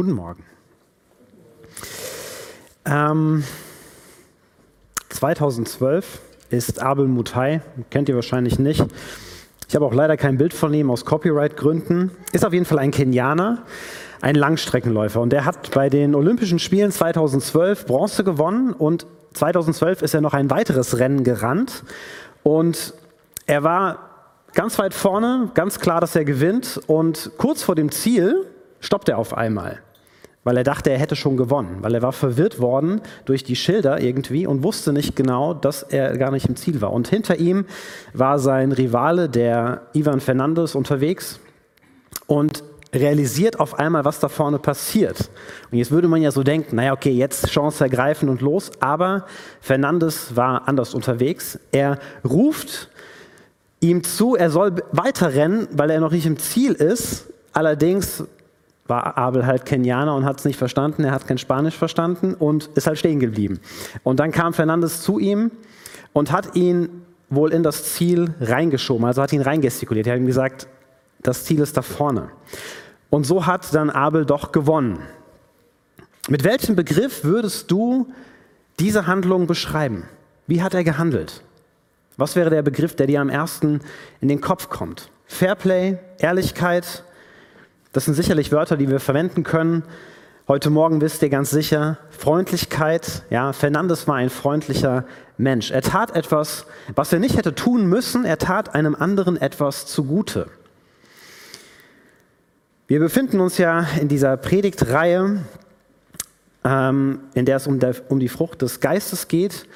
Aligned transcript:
Guten 0.00 0.12
Morgen. 0.12 0.44
Ähm, 2.86 3.44
2012 5.10 6.20
ist 6.48 6.80
Abel 6.80 7.06
Mutai, 7.06 7.60
kennt 7.90 8.08
ihr 8.08 8.14
wahrscheinlich 8.14 8.58
nicht. 8.58 8.82
Ich 9.68 9.74
habe 9.74 9.84
auch 9.84 9.92
leider 9.92 10.16
kein 10.16 10.38
Bild 10.38 10.54
von 10.54 10.72
ihm 10.72 10.90
aus 10.90 11.04
Copyright-Gründen. 11.04 12.12
Ist 12.32 12.46
auf 12.46 12.54
jeden 12.54 12.64
Fall 12.64 12.78
ein 12.78 12.92
Kenianer, 12.92 13.64
ein 14.22 14.36
Langstreckenläufer. 14.36 15.20
Und 15.20 15.34
der 15.34 15.44
hat 15.44 15.70
bei 15.72 15.90
den 15.90 16.14
Olympischen 16.14 16.58
Spielen 16.58 16.92
2012 16.92 17.84
Bronze 17.84 18.24
gewonnen 18.24 18.72
und 18.72 19.04
2012 19.34 20.00
ist 20.00 20.14
er 20.14 20.22
noch 20.22 20.32
ein 20.32 20.48
weiteres 20.48 20.98
Rennen 20.98 21.24
gerannt. 21.24 21.84
Und 22.42 22.94
er 23.44 23.64
war 23.64 23.98
ganz 24.54 24.78
weit 24.78 24.94
vorne, 24.94 25.50
ganz 25.52 25.78
klar, 25.78 26.00
dass 26.00 26.16
er 26.16 26.24
gewinnt. 26.24 26.80
Und 26.86 27.32
kurz 27.36 27.62
vor 27.62 27.74
dem 27.74 27.92
Ziel 27.92 28.46
stoppt 28.80 29.10
er 29.10 29.18
auf 29.18 29.36
einmal, 29.36 29.82
weil 30.42 30.56
er 30.56 30.64
dachte, 30.64 30.90
er 30.90 30.98
hätte 30.98 31.16
schon 31.16 31.36
gewonnen, 31.36 31.78
weil 31.80 31.94
er 31.94 32.02
war 32.02 32.12
verwirrt 32.12 32.60
worden 32.60 33.02
durch 33.26 33.44
die 33.44 33.56
Schilder 33.56 34.00
irgendwie 34.00 34.46
und 34.46 34.62
wusste 34.62 34.92
nicht 34.92 35.14
genau, 35.14 35.52
dass 35.52 35.82
er 35.82 36.16
gar 36.16 36.30
nicht 36.30 36.48
im 36.48 36.56
Ziel 36.56 36.80
war. 36.80 36.92
Und 36.92 37.08
hinter 37.08 37.38
ihm 37.38 37.66
war 38.14 38.38
sein 38.38 38.72
Rivale, 38.72 39.28
der 39.28 39.82
Ivan 39.92 40.20
Fernandes, 40.20 40.74
unterwegs 40.74 41.40
und 42.26 42.64
realisiert 42.92 43.60
auf 43.60 43.78
einmal, 43.78 44.04
was 44.04 44.18
da 44.18 44.28
vorne 44.28 44.58
passiert. 44.58 45.30
Und 45.70 45.78
jetzt 45.78 45.90
würde 45.90 46.08
man 46.08 46.22
ja 46.22 46.30
so 46.30 46.42
denken, 46.42 46.76
naja, 46.76 46.92
okay, 46.92 47.12
jetzt 47.12 47.48
Chance 47.48 47.84
ergreifen 47.84 48.28
und 48.28 48.40
los, 48.40 48.70
aber 48.80 49.26
Fernandes 49.60 50.34
war 50.36 50.66
anders 50.66 50.94
unterwegs. 50.94 51.58
Er 51.70 51.98
ruft 52.28 52.88
ihm 53.80 54.02
zu, 54.02 54.36
er 54.36 54.50
soll 54.50 54.74
weiterrennen, 54.92 55.68
weil 55.72 55.90
er 55.90 56.00
noch 56.00 56.12
nicht 56.12 56.26
im 56.26 56.38
Ziel 56.38 56.72
ist. 56.72 57.26
Allerdings 57.52 58.24
war 58.90 59.16
Abel 59.16 59.46
halt 59.46 59.64
Kenianer 59.64 60.14
und 60.14 60.26
hat 60.26 60.40
es 60.40 60.44
nicht 60.44 60.58
verstanden, 60.58 61.04
er 61.04 61.12
hat 61.12 61.26
kein 61.26 61.38
Spanisch 61.38 61.76
verstanden 61.76 62.34
und 62.34 62.66
ist 62.74 62.86
halt 62.86 62.98
stehen 62.98 63.20
geblieben. 63.20 63.60
Und 64.02 64.20
dann 64.20 64.32
kam 64.32 64.52
Fernandes 64.52 65.00
zu 65.00 65.18
ihm 65.18 65.50
und 66.12 66.30
hat 66.30 66.54
ihn 66.56 67.06
wohl 67.30 67.52
in 67.52 67.62
das 67.62 67.94
Ziel 67.94 68.34
reingeschoben, 68.40 69.06
also 69.06 69.22
hat 69.22 69.32
ihn 69.32 69.40
reingestikuliert. 69.40 70.06
Er 70.06 70.14
hat 70.14 70.20
ihm 70.20 70.26
gesagt, 70.26 70.66
das 71.22 71.44
Ziel 71.44 71.60
ist 71.60 71.76
da 71.76 71.82
vorne. 71.82 72.30
Und 73.08 73.24
so 73.24 73.46
hat 73.46 73.72
dann 73.74 73.88
Abel 73.88 74.26
doch 74.26 74.52
gewonnen. 74.52 74.98
Mit 76.28 76.44
welchem 76.44 76.76
Begriff 76.76 77.24
würdest 77.24 77.70
du 77.70 78.12
diese 78.78 79.06
Handlung 79.06 79.46
beschreiben? 79.46 80.04
Wie 80.46 80.62
hat 80.62 80.74
er 80.74 80.84
gehandelt? 80.84 81.42
Was 82.16 82.36
wäre 82.36 82.50
der 82.50 82.62
Begriff, 82.62 82.94
der 82.94 83.06
dir 83.06 83.20
am 83.20 83.30
ersten 83.30 83.80
in 84.20 84.28
den 84.28 84.40
Kopf 84.40 84.68
kommt? 84.68 85.10
Fairplay, 85.26 85.98
Ehrlichkeit, 86.18 87.04
das 87.92 88.04
sind 88.04 88.14
sicherlich 88.14 88.52
Wörter, 88.52 88.76
die 88.76 88.88
wir 88.88 89.00
verwenden 89.00 89.42
können. 89.42 89.82
Heute 90.46 90.70
Morgen 90.70 91.00
wisst 91.00 91.22
ihr 91.22 91.28
ganz 91.28 91.50
sicher, 91.50 91.98
Freundlichkeit. 92.10 93.24
Ja, 93.30 93.52
Fernandes 93.52 94.06
war 94.06 94.16
ein 94.16 94.30
freundlicher 94.30 95.04
Mensch. 95.38 95.70
Er 95.72 95.82
tat 95.82 96.14
etwas, 96.14 96.66
was 96.94 97.12
er 97.12 97.18
nicht 97.18 97.36
hätte 97.36 97.54
tun 97.54 97.86
müssen. 97.86 98.24
Er 98.24 98.38
tat 98.38 98.74
einem 98.74 98.94
anderen 98.94 99.36
etwas 99.36 99.86
zugute. 99.86 100.46
Wir 102.86 103.00
befinden 103.00 103.40
uns 103.40 103.58
ja 103.58 103.86
in 104.00 104.08
dieser 104.08 104.36
Predigtreihe, 104.36 105.44
ähm, 106.64 107.20
in 107.34 107.44
der 107.44 107.56
es 107.56 107.66
um, 107.66 107.80
der, 107.80 107.94
um 108.08 108.20
die 108.20 108.28
Frucht 108.28 108.62
des 108.62 108.80
Geistes 108.80 109.26
geht. 109.26 109.66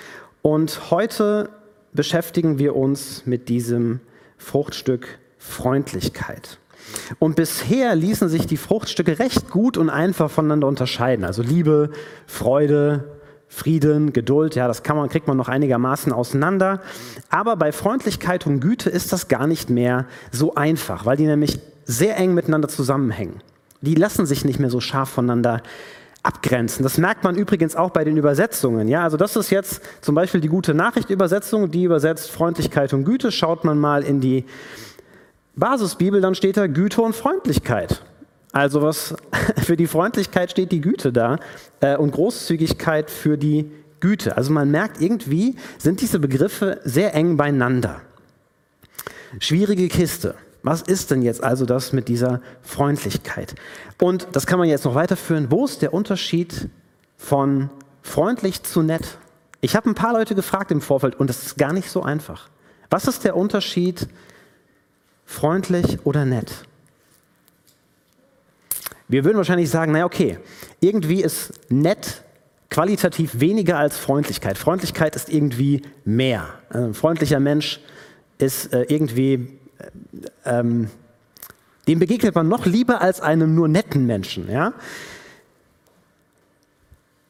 Und 0.42 0.90
heute 0.90 1.50
beschäftigen 1.92 2.58
wir 2.58 2.76
uns 2.76 3.26
mit 3.26 3.48
diesem 3.48 4.00
Fruchtstück 4.38 5.18
Freundlichkeit. 5.38 6.58
Und 7.18 7.36
bisher 7.36 7.94
ließen 7.94 8.28
sich 8.28 8.46
die 8.46 8.56
Fruchtstücke 8.56 9.18
recht 9.18 9.50
gut 9.50 9.76
und 9.76 9.90
einfach 9.90 10.30
voneinander 10.30 10.68
unterscheiden. 10.68 11.24
Also 11.24 11.42
Liebe, 11.42 11.90
Freude, 12.26 13.04
Frieden, 13.48 14.12
Geduld, 14.12 14.56
ja, 14.56 14.66
das 14.66 14.82
kann 14.82 14.96
man, 14.96 15.08
kriegt 15.08 15.28
man 15.28 15.36
noch 15.36 15.48
einigermaßen 15.48 16.12
auseinander. 16.12 16.80
Aber 17.30 17.56
bei 17.56 17.72
Freundlichkeit 17.72 18.46
und 18.46 18.60
Güte 18.60 18.90
ist 18.90 19.12
das 19.12 19.28
gar 19.28 19.46
nicht 19.46 19.70
mehr 19.70 20.06
so 20.32 20.54
einfach, 20.54 21.06
weil 21.06 21.16
die 21.16 21.26
nämlich 21.26 21.60
sehr 21.84 22.16
eng 22.16 22.34
miteinander 22.34 22.68
zusammenhängen. 22.68 23.40
Die 23.80 23.94
lassen 23.94 24.26
sich 24.26 24.44
nicht 24.44 24.58
mehr 24.58 24.70
so 24.70 24.80
scharf 24.80 25.10
voneinander 25.10 25.62
abgrenzen. 26.24 26.82
Das 26.82 26.96
merkt 26.96 27.22
man 27.22 27.36
übrigens 27.36 27.76
auch 27.76 27.90
bei 27.90 28.02
den 28.02 28.16
Übersetzungen. 28.16 28.88
Ja, 28.88 29.04
also 29.04 29.16
das 29.16 29.36
ist 29.36 29.50
jetzt 29.50 29.82
zum 30.00 30.14
Beispiel 30.14 30.40
die 30.40 30.48
gute 30.48 30.74
Nachricht-Übersetzung, 30.74 31.70
die 31.70 31.84
übersetzt 31.84 32.30
Freundlichkeit 32.30 32.94
und 32.94 33.04
Güte. 33.04 33.30
Schaut 33.30 33.64
man 33.64 33.78
mal 33.78 34.02
in 34.02 34.20
die 34.20 34.46
Basisbibel, 35.56 36.20
dann 36.20 36.34
steht 36.34 36.56
da 36.56 36.66
Güte 36.66 37.02
und 37.02 37.14
Freundlichkeit. 37.14 38.02
Also 38.52 38.82
was 38.82 39.14
für 39.64 39.76
die 39.76 39.86
Freundlichkeit 39.86 40.50
steht 40.50 40.72
die 40.72 40.80
Güte 40.80 41.12
da 41.12 41.38
äh, 41.80 41.96
und 41.96 42.12
Großzügigkeit 42.12 43.10
für 43.10 43.36
die 43.36 43.70
Güte. 44.00 44.36
Also 44.36 44.52
man 44.52 44.70
merkt 44.70 45.00
irgendwie, 45.00 45.56
sind 45.78 46.00
diese 46.00 46.18
Begriffe 46.18 46.80
sehr 46.84 47.14
eng 47.14 47.36
beieinander. 47.36 48.00
Schwierige 49.40 49.88
Kiste. 49.88 50.34
Was 50.62 50.82
ist 50.82 51.10
denn 51.10 51.22
jetzt 51.22 51.42
also 51.42 51.66
das 51.66 51.92
mit 51.92 52.08
dieser 52.08 52.40
Freundlichkeit? 52.62 53.54
Und 54.00 54.28
das 54.32 54.46
kann 54.46 54.58
man 54.58 54.68
jetzt 54.68 54.84
noch 54.84 54.94
weiterführen. 54.94 55.50
Wo 55.50 55.64
ist 55.64 55.82
der 55.82 55.92
Unterschied 55.92 56.68
von 57.18 57.70
freundlich 58.02 58.62
zu 58.62 58.82
nett? 58.82 59.18
Ich 59.60 59.76
habe 59.76 59.90
ein 59.90 59.94
paar 59.94 60.12
Leute 60.12 60.34
gefragt 60.34 60.70
im 60.70 60.80
Vorfeld 60.80 61.16
und 61.16 61.28
das 61.28 61.44
ist 61.44 61.58
gar 61.58 61.72
nicht 61.72 61.90
so 61.90 62.02
einfach. 62.02 62.48
Was 62.90 63.08
ist 63.08 63.24
der 63.24 63.36
Unterschied 63.36 64.08
freundlich 65.24 66.04
oder 66.04 66.24
nett? 66.24 66.64
Wir 69.08 69.24
würden 69.24 69.36
wahrscheinlich 69.36 69.70
sagen, 69.70 69.92
naja, 69.92 70.06
okay, 70.06 70.38
irgendwie 70.80 71.22
ist 71.22 71.52
nett 71.70 72.22
qualitativ 72.70 73.38
weniger 73.38 73.78
als 73.78 73.96
Freundlichkeit. 73.96 74.58
Freundlichkeit 74.58 75.14
ist 75.14 75.28
irgendwie 75.28 75.82
mehr. 76.04 76.48
Ein 76.70 76.94
freundlicher 76.94 77.38
Mensch 77.38 77.80
ist 78.38 78.72
äh, 78.72 78.82
irgendwie, 78.88 79.58
äh, 79.78 79.88
ähm, 80.44 80.88
dem 81.86 81.98
begegnet 81.98 82.34
man 82.34 82.48
noch 82.48 82.66
lieber 82.66 83.00
als 83.00 83.20
einem 83.20 83.54
nur 83.54 83.68
netten 83.68 84.06
Menschen. 84.06 84.50
Ja? 84.50 84.72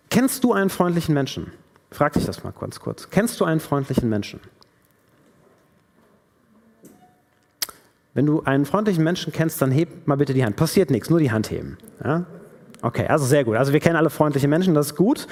Kennst 0.08 0.44
du 0.44 0.52
einen 0.52 0.70
freundlichen 0.70 1.12
Menschen? 1.12 1.52
Frag 1.90 2.14
dich 2.14 2.24
das 2.24 2.42
mal 2.42 2.52
ganz 2.58 2.80
kurz. 2.80 3.10
Kennst 3.10 3.38
du 3.40 3.44
einen 3.44 3.60
freundlichen 3.60 4.08
Menschen? 4.08 4.40
Wenn 8.14 8.26
du 8.26 8.42
einen 8.44 8.64
freundlichen 8.64 9.02
Menschen 9.02 9.32
kennst, 9.32 9.60
dann 9.60 9.72
heb 9.72 10.06
mal 10.06 10.16
bitte 10.16 10.34
die 10.34 10.44
Hand. 10.44 10.54
Passiert 10.54 10.90
nichts, 10.90 11.10
nur 11.10 11.18
die 11.18 11.32
Hand 11.32 11.50
heben. 11.50 11.76
Ja? 12.02 12.24
Okay, 12.80 13.06
also 13.08 13.26
sehr 13.26 13.44
gut. 13.44 13.56
Also 13.56 13.72
wir 13.72 13.80
kennen 13.80 13.96
alle 13.96 14.10
freundliche 14.10 14.46
Menschen, 14.46 14.74
das 14.74 14.86
ist 14.86 14.94
gut. 14.94 15.26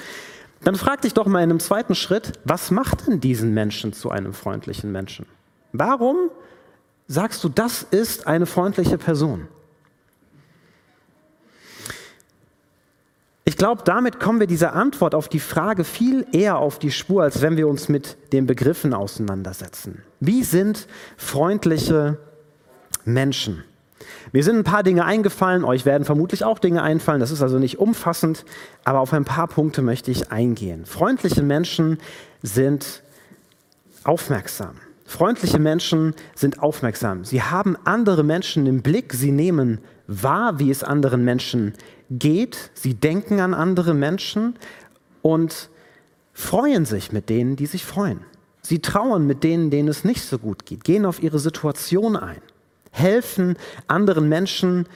Dann 0.63 0.75
frag 0.75 1.01
dich 1.01 1.13
doch 1.13 1.25
mal 1.25 1.39
in 1.39 1.49
einem 1.49 1.59
zweiten 1.59 1.95
Schritt, 1.95 2.33
was 2.43 2.71
macht 2.71 3.07
denn 3.07 3.21
diesen 3.21 3.53
Menschen 3.53 3.93
zu 3.93 4.11
einem 4.11 4.33
freundlichen 4.33 4.91
Menschen? 4.91 5.25
Warum 5.71 6.29
sagst 7.07 7.43
du, 7.43 7.49
das 7.49 7.83
ist 7.83 8.27
eine 8.27 8.45
freundliche 8.45 8.97
Person? 8.97 9.47
Ich 13.45 13.57
glaube, 13.57 13.83
damit 13.83 14.19
kommen 14.19 14.39
wir 14.39 14.47
dieser 14.47 14.73
Antwort 14.73 15.15
auf 15.15 15.27
die 15.27 15.39
Frage 15.39 15.83
viel 15.83 16.25
eher 16.31 16.57
auf 16.57 16.79
die 16.79 16.91
Spur, 16.91 17.23
als 17.23 17.41
wenn 17.41 17.57
wir 17.57 17.67
uns 17.67 17.89
mit 17.89 18.17
den 18.31 18.45
Begriffen 18.45 18.93
auseinandersetzen. 18.93 20.03
Wie 20.19 20.43
sind 20.43 20.87
freundliche 21.17 22.03
Menschen? 22.03 22.32
Menschen. 23.05 23.63
Mir 24.31 24.43
sind 24.43 24.57
ein 24.57 24.63
paar 24.63 24.83
Dinge 24.83 25.05
eingefallen, 25.05 25.63
euch 25.63 25.85
werden 25.85 26.05
vermutlich 26.05 26.43
auch 26.43 26.59
Dinge 26.59 26.81
einfallen, 26.81 27.19
das 27.19 27.31
ist 27.31 27.41
also 27.41 27.59
nicht 27.59 27.79
umfassend, 27.79 28.45
aber 28.83 28.99
auf 28.99 29.13
ein 29.13 29.25
paar 29.25 29.47
Punkte 29.47 29.81
möchte 29.81 30.11
ich 30.11 30.31
eingehen. 30.31 30.85
Freundliche 30.85 31.43
Menschen 31.43 31.99
sind 32.41 33.03
aufmerksam. 34.03 34.75
Freundliche 35.05 35.59
Menschen 35.59 36.15
sind 36.35 36.59
aufmerksam. 36.63 37.25
Sie 37.25 37.41
haben 37.41 37.77
andere 37.83 38.23
Menschen 38.23 38.65
im 38.65 38.81
Blick, 38.81 39.13
sie 39.13 39.31
nehmen 39.31 39.79
wahr, 40.07 40.59
wie 40.59 40.71
es 40.71 40.83
anderen 40.83 41.23
Menschen 41.23 41.73
geht, 42.09 42.71
sie 42.73 42.93
denken 42.95 43.39
an 43.39 43.53
andere 43.53 43.93
Menschen 43.93 44.55
und 45.21 45.69
freuen 46.33 46.85
sich 46.85 47.11
mit 47.11 47.29
denen, 47.29 47.55
die 47.55 47.65
sich 47.65 47.85
freuen. 47.85 48.21
Sie 48.61 48.79
trauern 48.79 49.27
mit 49.27 49.43
denen, 49.43 49.69
denen 49.69 49.89
es 49.89 50.03
nicht 50.03 50.23
so 50.23 50.39
gut 50.39 50.65
geht, 50.65 50.83
gehen 50.83 51.05
auf 51.05 51.21
ihre 51.21 51.39
Situation 51.39 52.15
ein 52.15 52.41
helfen 52.93 53.57
anderen 53.87 54.29
Menschen, 54.29 54.87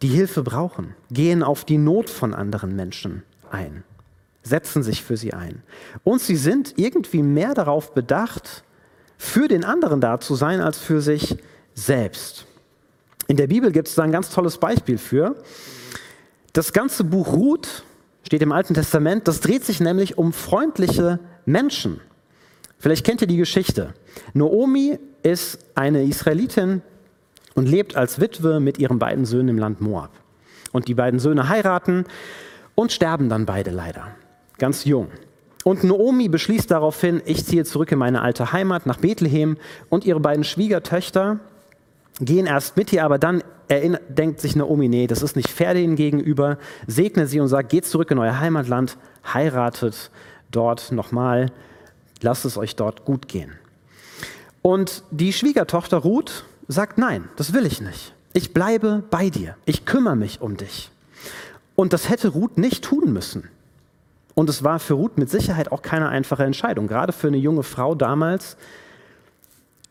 die 0.00 0.08
Hilfe 0.08 0.42
brauchen, 0.42 0.96
gehen 1.10 1.42
auf 1.42 1.64
die 1.64 1.78
Not 1.78 2.10
von 2.10 2.34
anderen 2.34 2.74
Menschen 2.74 3.22
ein, 3.50 3.84
setzen 4.42 4.82
sich 4.82 5.04
für 5.04 5.16
sie 5.16 5.32
ein. 5.32 5.62
Und 6.02 6.20
sie 6.20 6.36
sind 6.36 6.74
irgendwie 6.76 7.22
mehr 7.22 7.54
darauf 7.54 7.94
bedacht, 7.94 8.64
für 9.18 9.46
den 9.46 9.64
anderen 9.64 10.00
da 10.00 10.18
zu 10.18 10.34
sein, 10.34 10.60
als 10.60 10.78
für 10.78 11.00
sich 11.00 11.36
selbst. 11.74 12.46
In 13.28 13.36
der 13.36 13.46
Bibel 13.46 13.70
gibt 13.70 13.88
es 13.88 13.94
da 13.94 14.02
ein 14.02 14.10
ganz 14.10 14.30
tolles 14.30 14.58
Beispiel 14.58 14.98
für. 14.98 15.36
Das 16.52 16.72
ganze 16.72 17.04
Buch 17.04 17.32
Ruth 17.32 17.84
steht 18.24 18.42
im 18.42 18.52
Alten 18.52 18.74
Testament, 18.74 19.28
das 19.28 19.40
dreht 19.40 19.64
sich 19.64 19.80
nämlich 19.80 20.18
um 20.18 20.32
freundliche 20.32 21.20
Menschen. 21.44 22.00
Vielleicht 22.78 23.06
kennt 23.06 23.20
ihr 23.20 23.28
die 23.28 23.36
Geschichte. 23.36 23.94
Noomi 24.34 24.98
ist 25.22 25.58
eine 25.76 26.02
Israelitin, 26.02 26.82
und 27.54 27.68
lebt 27.68 27.96
als 27.96 28.20
Witwe 28.20 28.60
mit 28.60 28.78
ihren 28.78 28.98
beiden 28.98 29.24
Söhnen 29.24 29.48
im 29.48 29.58
Land 29.58 29.80
Moab. 29.80 30.10
Und 30.72 30.88
die 30.88 30.94
beiden 30.94 31.20
Söhne 31.20 31.48
heiraten 31.48 32.04
und 32.74 32.92
sterben 32.92 33.28
dann 33.28 33.46
beide 33.46 33.70
leider, 33.70 34.08
ganz 34.58 34.84
jung. 34.84 35.08
Und 35.64 35.84
Naomi 35.84 36.28
beschließt 36.28 36.70
daraufhin, 36.70 37.22
ich 37.24 37.44
ziehe 37.44 37.64
zurück 37.64 37.92
in 37.92 37.98
meine 37.98 38.22
alte 38.22 38.52
Heimat 38.52 38.86
nach 38.86 38.96
Bethlehem 38.96 39.56
und 39.90 40.04
ihre 40.04 40.20
beiden 40.20 40.44
Schwiegertöchter 40.44 41.38
gehen 42.20 42.46
erst 42.46 42.76
mit 42.76 42.92
ihr, 42.92 43.04
aber 43.04 43.18
dann 43.18 43.42
denkt 43.70 44.40
sich 44.40 44.56
Naomi, 44.56 44.88
nee, 44.88 45.06
das 45.06 45.22
ist 45.22 45.36
nicht 45.36 45.48
fair 45.48 45.72
denen 45.72 45.96
gegenüber, 45.96 46.58
segnet 46.86 47.28
sie 47.28 47.40
und 47.40 47.48
sagt, 47.48 47.70
geht 47.70 47.86
zurück 47.86 48.10
in 48.10 48.18
euer 48.18 48.38
Heimatland, 48.38 48.98
heiratet 49.32 50.10
dort 50.50 50.92
nochmal, 50.92 51.52
lasst 52.20 52.44
es 52.44 52.58
euch 52.58 52.76
dort 52.76 53.04
gut 53.04 53.28
gehen. 53.28 53.52
Und 54.60 55.04
die 55.10 55.32
Schwiegertochter 55.32 55.98
Ruth 55.98 56.44
sagt, 56.72 56.98
nein, 56.98 57.28
das 57.36 57.52
will 57.52 57.66
ich 57.66 57.80
nicht. 57.80 58.14
Ich 58.32 58.52
bleibe 58.52 59.02
bei 59.10 59.30
dir, 59.30 59.56
ich 59.64 59.84
kümmere 59.84 60.16
mich 60.16 60.40
um 60.40 60.56
dich. 60.56 60.90
Und 61.74 61.92
das 61.92 62.08
hätte 62.08 62.28
Ruth 62.28 62.58
nicht 62.58 62.84
tun 62.84 63.12
müssen. 63.12 63.48
Und 64.34 64.48
es 64.48 64.64
war 64.64 64.78
für 64.78 64.94
Ruth 64.94 65.18
mit 65.18 65.30
Sicherheit 65.30 65.70
auch 65.72 65.82
keine 65.82 66.08
einfache 66.08 66.44
Entscheidung, 66.44 66.86
gerade 66.86 67.12
für 67.12 67.28
eine 67.28 67.36
junge 67.36 67.62
Frau 67.62 67.94
damals, 67.94 68.56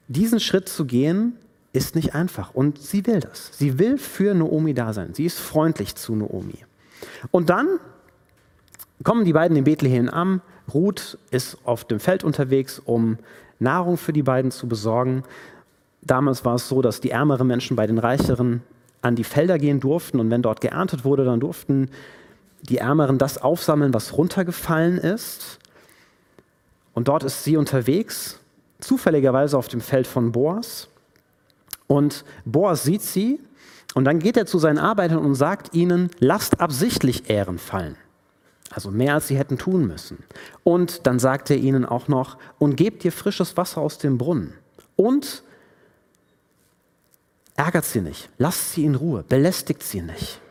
diesen 0.08 0.40
Schritt 0.40 0.68
zu 0.68 0.86
gehen, 0.86 1.38
ist 1.74 1.96
nicht 1.96 2.16
einfach. 2.16 2.54
Und 2.54 2.80
sie 2.80 3.06
will 3.08 3.20
das. 3.20 3.52
Sie 3.58 3.80
will 3.80 3.98
für 3.98 4.34
Naomi 4.34 4.74
da 4.74 4.94
sein. 4.94 5.14
Sie 5.14 5.26
ist 5.26 5.40
freundlich 5.40 5.96
zu 5.96 6.16
Naomi. 6.16 6.66
Und 7.32 7.50
dann 7.50 7.80
kommen 9.04 9.26
die 9.26 9.34
beiden 9.34 9.56
in 9.56 9.64
Bethlehem 9.64 10.10
an. 10.10 10.42
Ruth 10.74 11.18
ist 11.32 11.58
auf 11.64 11.86
dem 11.86 12.00
Feld 12.00 12.24
unterwegs, 12.24 12.82
um 12.84 13.18
Nahrung 13.60 13.98
für 13.98 14.14
die 14.14 14.24
beiden 14.24 14.52
zu 14.52 14.68
besorgen. 14.68 15.24
Damals 16.02 16.44
war 16.46 16.56
es 16.56 16.68
so, 16.68 16.82
dass 16.82 17.00
die 17.00 17.12
ärmeren 17.12 17.48
Menschen 17.48 17.76
bei 17.76 17.88
den 17.88 17.98
reicheren 17.98 18.64
an 19.02 19.16
die 19.16 19.24
Felder 19.24 19.58
gehen 19.58 19.80
durften 19.80 20.20
und 20.20 20.30
wenn 20.30 20.42
dort 20.42 20.62
geerntet 20.62 21.04
wurde, 21.06 21.26
dann 21.26 21.40
durften 21.40 21.90
die 22.62 22.78
Ärmeren 22.78 23.18
das 23.18 23.40
aufsammeln, 23.40 23.94
was 23.94 24.18
runtergefallen 24.18 24.98
ist. 24.98 25.60
Und 26.94 27.08
dort 27.08 27.24
ist 27.24 27.44
sie 27.44 27.58
unterwegs, 27.58 28.40
zufälligerweise 28.80 29.58
auf 29.58 29.68
dem 29.68 29.82
Feld 29.82 30.08
von 30.08 30.32
Boas. 30.32 30.90
Und 31.88 32.24
Boas 32.46 32.84
sieht 32.84 33.02
sie 33.02 33.40
und 33.94 34.06
dann 34.06 34.20
geht 34.20 34.38
er 34.38 34.46
zu 34.46 34.60
seinen 34.60 34.78
Arbeitern 34.78 35.20
und 35.20 35.36
sagt 35.36 35.74
ihnen, 35.74 36.10
lasst 36.20 36.60
absichtlich 36.60 37.30
Ähren 37.30 37.58
fallen. 37.58 37.96
Also 38.74 38.90
mehr 38.90 39.16
als 39.16 39.28
sie 39.28 39.38
hätten 39.38 39.58
tun 39.58 39.86
müssen. 39.86 40.20
Und 40.64 41.06
dann 41.06 41.20
sagt 41.20 41.50
er 41.50 41.58
ihnen 41.58 41.86
auch 41.86 42.08
noch, 42.08 42.38
und 42.58 42.78
gebt 42.78 43.04
ihr 43.04 43.12
frisches 43.12 43.58
Wasser 43.58 43.82
aus 43.82 43.98
dem 43.98 44.18
Brunnen. 44.18 44.54
Und 44.96 45.44
ärgert 47.62 47.86
sie 47.86 48.02
nicht, 48.02 48.30
lasst 48.40 48.74
sie 48.74 48.86
in 48.86 48.96
Ruhe, 48.96 49.24
belästigt 49.28 49.84
sie 49.84 50.02
nicht. 50.02 50.42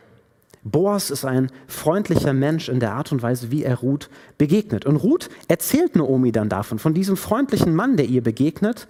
Boas 0.63 1.09
ist 1.09 1.25
ein 1.25 1.51
freundlicher 1.67 2.31
Mensch 2.31 2.69
in 2.69 2.79
der 2.79 2.93
Art 2.93 3.11
und 3.11 3.21
Weise, 3.21 3.51
wie 3.51 3.63
er 3.63 3.79
Ruth 3.79 4.09
begegnet. 4.37 4.85
Und 4.85 4.95
Ruth 4.95 5.29
erzählt 5.49 5.97
Naomi 5.97 6.31
dann 6.31 6.47
davon, 6.47 6.79
von 6.79 6.93
diesem 6.93 7.17
freundlichen 7.17 7.75
Mann, 7.75 7.97
der 7.97 8.05
ihr 8.05 8.23
begegnet. 8.23 8.87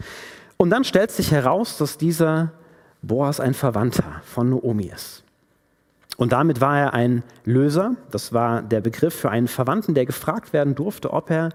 Und 0.57 0.69
dann 0.69 0.83
stellt 0.83 1.09
sich 1.09 1.31
heraus, 1.31 1.77
dass 1.77 1.97
dieser 1.97 2.51
Boas 3.01 3.39
ein 3.39 3.55
Verwandter 3.55 4.21
von 4.23 4.51
Naomi 4.51 4.91
ist. 4.93 5.23
Und 6.17 6.31
damit 6.31 6.61
war 6.61 6.77
er 6.77 6.93
ein 6.93 7.23
Löser. 7.45 7.95
Das 8.11 8.33
war 8.33 8.61
der 8.61 8.81
Begriff 8.81 9.15
für 9.15 9.31
einen 9.31 9.47
Verwandten, 9.47 9.95
der 9.95 10.05
gefragt 10.05 10.53
werden 10.53 10.75
durfte, 10.75 11.11
ob 11.11 11.31
er 11.31 11.49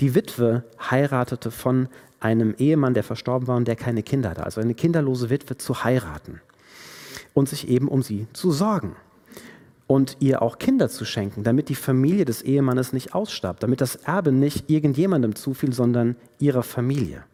die 0.00 0.14
Witwe 0.14 0.64
heiratete 0.90 1.50
von 1.50 1.88
einem 2.18 2.54
Ehemann, 2.58 2.94
der 2.94 3.04
verstorben 3.04 3.48
war 3.48 3.56
und 3.56 3.68
der 3.68 3.76
keine 3.76 4.02
Kinder 4.02 4.30
hatte. 4.30 4.44
Also 4.44 4.60
eine 4.60 4.74
kinderlose 4.74 5.30
Witwe 5.30 5.56
zu 5.56 5.84
heiraten 5.84 6.40
und 7.34 7.48
sich 7.48 7.68
eben 7.68 7.88
um 7.88 8.02
sie 8.02 8.26
zu 8.32 8.50
sorgen 8.50 8.96
und 9.86 10.16
ihr 10.20 10.42
auch 10.42 10.58
Kinder 10.58 10.88
zu 10.88 11.04
schenken, 11.04 11.42
damit 11.42 11.68
die 11.68 11.74
Familie 11.74 12.24
des 12.24 12.42
Ehemannes 12.42 12.92
nicht 12.92 13.14
ausstarb, 13.14 13.60
damit 13.60 13.80
das 13.80 13.96
Erbe 13.96 14.32
nicht 14.32 14.70
irgendjemandem 14.70 15.34
zufiel, 15.34 15.72
sondern 15.72 16.16
ihrer 16.38 16.62
Familie. 16.62 17.24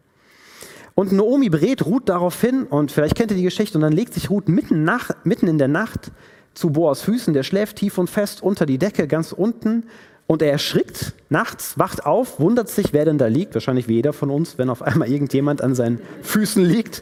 Und 0.95 1.11
Naomi 1.11 1.49
berät 1.49 1.85
Ruth 1.85 2.09
darauf 2.09 2.41
hin, 2.41 2.63
und 2.63 2.91
vielleicht 2.91 3.13
kennt 3.13 3.29
ihr 3.29 3.37
die 3.37 3.43
Geschichte, 3.43 3.77
und 3.77 3.83
dann 3.83 3.93
legt 3.93 4.15
sich 4.15 4.31
Ruth 4.31 4.49
mitten, 4.49 4.83
nach, 4.83 5.11
mitten 5.23 5.47
in 5.47 5.59
der 5.59 5.67
Nacht 5.67 6.11
zu 6.55 6.71
Boas 6.71 7.01
Füßen, 7.01 7.35
der 7.35 7.43
schläft 7.43 7.77
tief 7.77 7.99
und 7.99 8.09
fest 8.09 8.41
unter 8.41 8.65
die 8.65 8.79
Decke 8.79 9.07
ganz 9.07 9.33
unten, 9.33 9.83
und 10.27 10.41
er 10.41 10.51
erschrickt 10.51 11.13
nachts, 11.29 11.79
wacht 11.79 12.05
auf, 12.05 12.39
wundert 12.39 12.69
sich, 12.69 12.93
wer 12.93 13.05
denn 13.05 13.17
da 13.17 13.27
liegt, 13.27 13.53
wahrscheinlich 13.53 13.87
wie 13.87 13.95
jeder 13.95 14.13
von 14.13 14.29
uns, 14.29 14.57
wenn 14.57 14.69
auf 14.69 14.81
einmal 14.81 15.09
irgendjemand 15.09 15.61
an 15.61 15.73
seinen 15.73 16.01
Füßen 16.21 16.63
liegt. 16.63 17.01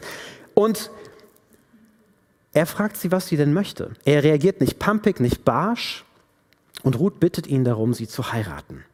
Und 0.54 0.90
er 2.52 2.66
fragt 2.66 2.96
sie, 2.96 3.12
was 3.12 3.26
sie 3.26 3.36
denn 3.36 3.52
möchte. 3.52 3.90
Er 4.04 4.22
reagiert 4.22 4.60
nicht 4.60 4.78
pampig, 4.78 5.20
nicht 5.20 5.44
barsch, 5.44 6.04
und 6.82 6.98
Ruth 6.98 7.18
bittet 7.20 7.46
ihn 7.46 7.64
darum, 7.64 7.94
sie 7.94 8.06
zu 8.06 8.32
heiraten. 8.32 8.84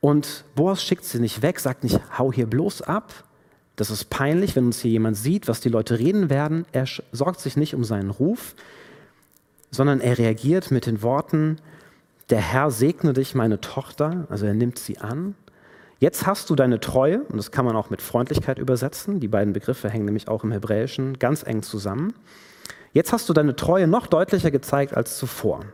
Und 0.00 0.44
Boas 0.54 0.82
schickt 0.82 1.04
sie 1.04 1.20
nicht 1.20 1.42
weg, 1.42 1.60
sagt 1.60 1.84
nicht, 1.84 2.00
hau 2.18 2.32
hier 2.32 2.46
bloß 2.46 2.82
ab, 2.82 3.24
das 3.78 3.90
ist 3.90 4.10
peinlich, 4.10 4.56
wenn 4.56 4.66
uns 4.66 4.80
hier 4.80 4.90
jemand 4.90 5.16
sieht, 5.16 5.46
was 5.46 5.60
die 5.60 5.68
Leute 5.68 6.00
reden 6.00 6.30
werden. 6.30 6.66
Er 6.72 6.86
sorgt 7.12 7.38
sich 7.38 7.56
nicht 7.56 7.76
um 7.76 7.84
seinen 7.84 8.10
Ruf, 8.10 8.56
sondern 9.70 10.00
er 10.00 10.18
reagiert 10.18 10.72
mit 10.72 10.86
den 10.86 11.00
Worten, 11.02 11.60
der 12.30 12.40
Herr 12.40 12.70
segne 12.70 13.12
dich, 13.12 13.34
meine 13.34 13.60
Tochter, 13.60 14.26
also 14.28 14.46
er 14.46 14.54
nimmt 14.54 14.78
sie 14.78 14.98
an. 14.98 15.34
Jetzt 15.98 16.26
hast 16.26 16.48
du 16.50 16.54
deine 16.54 16.78
Treue, 16.78 17.22
und 17.22 17.36
das 17.38 17.50
kann 17.50 17.64
man 17.64 17.74
auch 17.74 17.90
mit 17.90 18.02
Freundlichkeit 18.02 18.58
übersetzen, 18.58 19.18
die 19.18 19.28
beiden 19.28 19.52
Begriffe 19.52 19.90
hängen 19.90 20.04
nämlich 20.04 20.28
auch 20.28 20.44
im 20.44 20.52
Hebräischen 20.52 21.18
ganz 21.18 21.42
eng 21.42 21.62
zusammen. 21.62 22.14
Jetzt 22.92 23.12
hast 23.12 23.28
du 23.28 23.32
deine 23.32 23.56
Treue 23.56 23.86
noch 23.86 24.06
deutlicher 24.06 24.50
gezeigt 24.50 24.96
als 24.96 25.18
zuvor. 25.18 25.64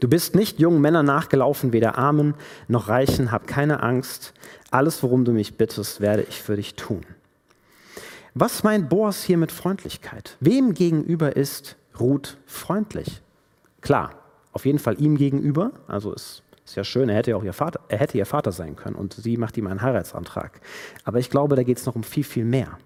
Du 0.00 0.08
bist 0.08 0.34
nicht 0.34 0.58
jungen 0.58 0.80
Männern 0.80 1.06
nachgelaufen, 1.06 1.72
weder 1.72 1.98
Armen 1.98 2.34
noch 2.66 2.88
Reichen, 2.88 3.32
hab 3.32 3.46
keine 3.46 3.82
Angst. 3.82 4.34
Alles, 4.70 5.02
worum 5.02 5.24
du 5.24 5.32
mich 5.32 5.56
bittest, 5.56 6.00
werde 6.00 6.22
ich 6.22 6.42
für 6.42 6.56
dich 6.56 6.74
tun. 6.74 7.02
Was 8.34 8.62
meint 8.62 8.88
Boas 8.88 9.22
hier 9.22 9.38
mit 9.38 9.50
Freundlichkeit? 9.50 10.36
Wem 10.40 10.74
gegenüber 10.74 11.36
ist 11.36 11.76
Ruth 11.98 12.36
freundlich? 12.46 13.22
Klar, 13.80 14.10
auf 14.58 14.66
jeden 14.66 14.80
Fall 14.80 15.00
ihm 15.00 15.16
gegenüber. 15.16 15.70
Also 15.86 16.12
es 16.12 16.42
ist 16.64 16.74
ja 16.74 16.82
schön, 16.82 17.08
er 17.08 17.14
hätte 17.14 17.30
ja 17.30 17.36
auch 17.36 17.44
ihr 17.44 17.52
Vater, 17.52 17.78
er 17.86 17.98
hätte 17.98 18.18
ihr 18.18 18.26
Vater 18.26 18.50
sein 18.50 18.74
können 18.74 18.96
und 18.96 19.14
sie 19.14 19.36
macht 19.36 19.56
ihm 19.56 19.68
einen 19.68 19.82
Heiratsantrag. 19.82 20.60
Aber 21.04 21.20
ich 21.20 21.30
glaube, 21.30 21.54
da 21.54 21.62
geht 21.62 21.78
es 21.78 21.86
noch 21.86 21.94
um 21.94 22.02
viel, 22.02 22.24
viel 22.24 22.44
mehr. 22.44 22.76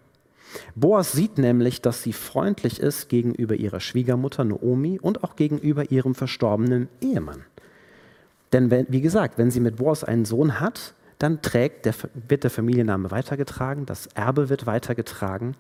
Boas 0.75 1.13
sieht 1.13 1.39
nämlich, 1.39 1.81
dass 1.81 2.03
sie 2.03 2.13
freundlich 2.13 2.79
ist 2.79 3.09
gegenüber 3.09 3.55
ihrer 3.55 3.81
Schwiegermutter 3.81 4.45
Naomi 4.45 5.01
und 5.01 5.25
auch 5.25 5.35
gegenüber 5.35 5.91
ihrem 5.91 6.15
verstorbenen 6.15 6.91
Ehemann. 7.01 7.43
Denn 8.53 8.71
wenn, 8.71 8.85
wie 8.91 9.01
gesagt, 9.01 9.39
wenn 9.39 9.51
sie 9.51 9.61
mit 9.61 9.77
Boas 9.77 10.05
einen 10.05 10.27
Sohn 10.27 10.61
hat, 10.61 10.93
dann 11.19 11.41
trägt 11.41 11.87
der, 11.87 11.95
wird 12.29 12.45
der 12.45 12.51
Familienname 12.51 13.11
weitergetragen, 13.11 13.87
das 13.87 14.09
Erbe 14.09 14.51
wird 14.51 14.67
weitergetragen. 14.67 15.57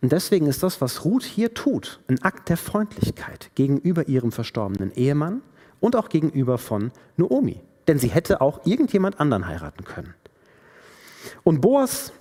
Und 0.00 0.12
deswegen 0.12 0.46
ist 0.46 0.62
das, 0.62 0.80
was 0.80 1.04
Ruth 1.04 1.24
hier 1.24 1.54
tut, 1.54 1.98
ein 2.06 2.22
Akt 2.22 2.50
der 2.50 2.56
Freundlichkeit 2.56 3.50
gegenüber 3.56 4.06
ihrem 4.06 4.30
verstorbenen 4.30 4.92
Ehemann 4.92 5.42
und 5.80 5.96
auch 5.96 6.08
gegenüber 6.08 6.58
von 6.58 6.92
Naomi. 7.16 7.60
Denn 7.88 7.98
sie 7.98 8.08
hätte 8.08 8.40
auch 8.40 8.60
irgendjemand 8.64 9.20
anderen 9.20 9.46
heiraten 9.46 9.84
können. 9.84 10.14
Und 11.44 11.60
Boas 11.60 12.12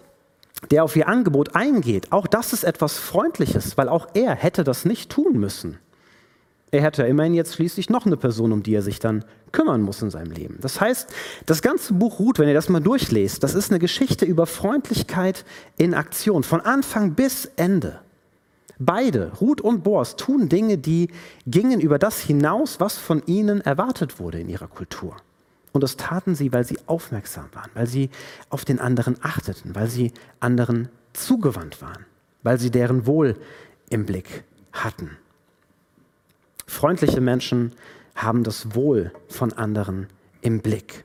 der 0.72 0.84
auf 0.84 0.96
ihr 0.96 1.08
Angebot 1.08 1.56
eingeht, 1.56 2.12
auch 2.12 2.28
das 2.28 2.54
ist 2.54 2.64
etwas 2.64 2.98
Freundliches, 2.98 3.78
weil 3.78 3.90
auch 3.90 4.08
er 4.14 4.36
hätte 4.36 4.64
das 4.64 4.86
nicht 4.86 5.12
tun 5.12 5.38
müssen. 5.40 5.80
Er 6.72 6.82
hätte 6.82 7.04
immerhin 7.04 7.34
jetzt 7.34 7.56
schließlich 7.56 7.90
noch 7.90 8.06
eine 8.06 8.18
Person, 8.18 8.52
um 8.52 8.64
die 8.64 8.74
er 8.74 8.82
sich 8.82 9.00
dann 9.00 9.24
kümmern 9.52 9.82
muss 9.82 10.02
in 10.02 10.10
seinem 10.10 10.32
Leben. 10.32 10.58
Das 10.62 10.82
heißt, 10.82 11.14
das 11.46 11.62
ganze 11.62 11.94
Buch 11.94 12.20
Ruth, 12.20 12.40
wenn 12.40 12.48
ihr 12.48 12.54
das 12.54 12.70
mal 12.70 12.82
durchlest, 12.82 13.44
das 13.44 13.54
ist 13.54 13.72
eine 13.72 13.80
Geschichte 13.80 14.26
über 14.26 14.46
Freundlichkeit 14.46 15.46
in 15.78 15.94
Aktion, 15.94 16.44
von 16.44 16.62
Anfang 16.62 17.14
bis 17.14 17.46
Ende. 17.56 18.00
Beide, 18.78 19.32
Ruth 19.40 19.62
und 19.62 19.84
Boas, 19.84 20.16
tun 20.16 20.50
Dinge, 20.50 20.78
die 20.78 21.10
gingen 21.48 21.80
über 21.80 21.98
das 21.98 22.20
hinaus, 22.20 22.80
was 22.80 22.98
von 22.98 23.24
ihnen 23.26 23.62
erwartet 23.62 24.20
wurde 24.20 24.40
in 24.40 24.50
ihrer 24.50 24.68
Kultur. 24.68 25.16
Und 25.72 25.82
das 25.82 25.98
taten 25.98 26.36
sie, 26.36 26.54
weil 26.54 26.66
sie 26.66 26.78
aufmerksam 26.86 27.48
waren, 27.54 27.70
weil 27.74 27.88
sie 27.88 28.10
auf 28.50 28.66
den 28.66 28.80
anderen 28.80 29.18
achteten, 29.22 29.76
weil 29.76 29.90
sie 29.90 30.14
anderen 30.40 30.90
zugewandt 31.14 31.82
waren, 31.82 32.06
weil 32.44 32.60
sie 32.60 32.72
deren 32.72 33.06
Wohl 33.06 33.36
im 33.90 34.06
Blick 34.06 34.44
hatten. 34.72 35.18
Freundliche 36.68 37.22
Menschen 37.22 37.74
haben 38.16 38.44
das 38.44 38.74
Wohl 38.74 39.12
von 39.28 39.54
anderen 39.54 40.08
im 40.42 40.62
Blick. 40.62 41.04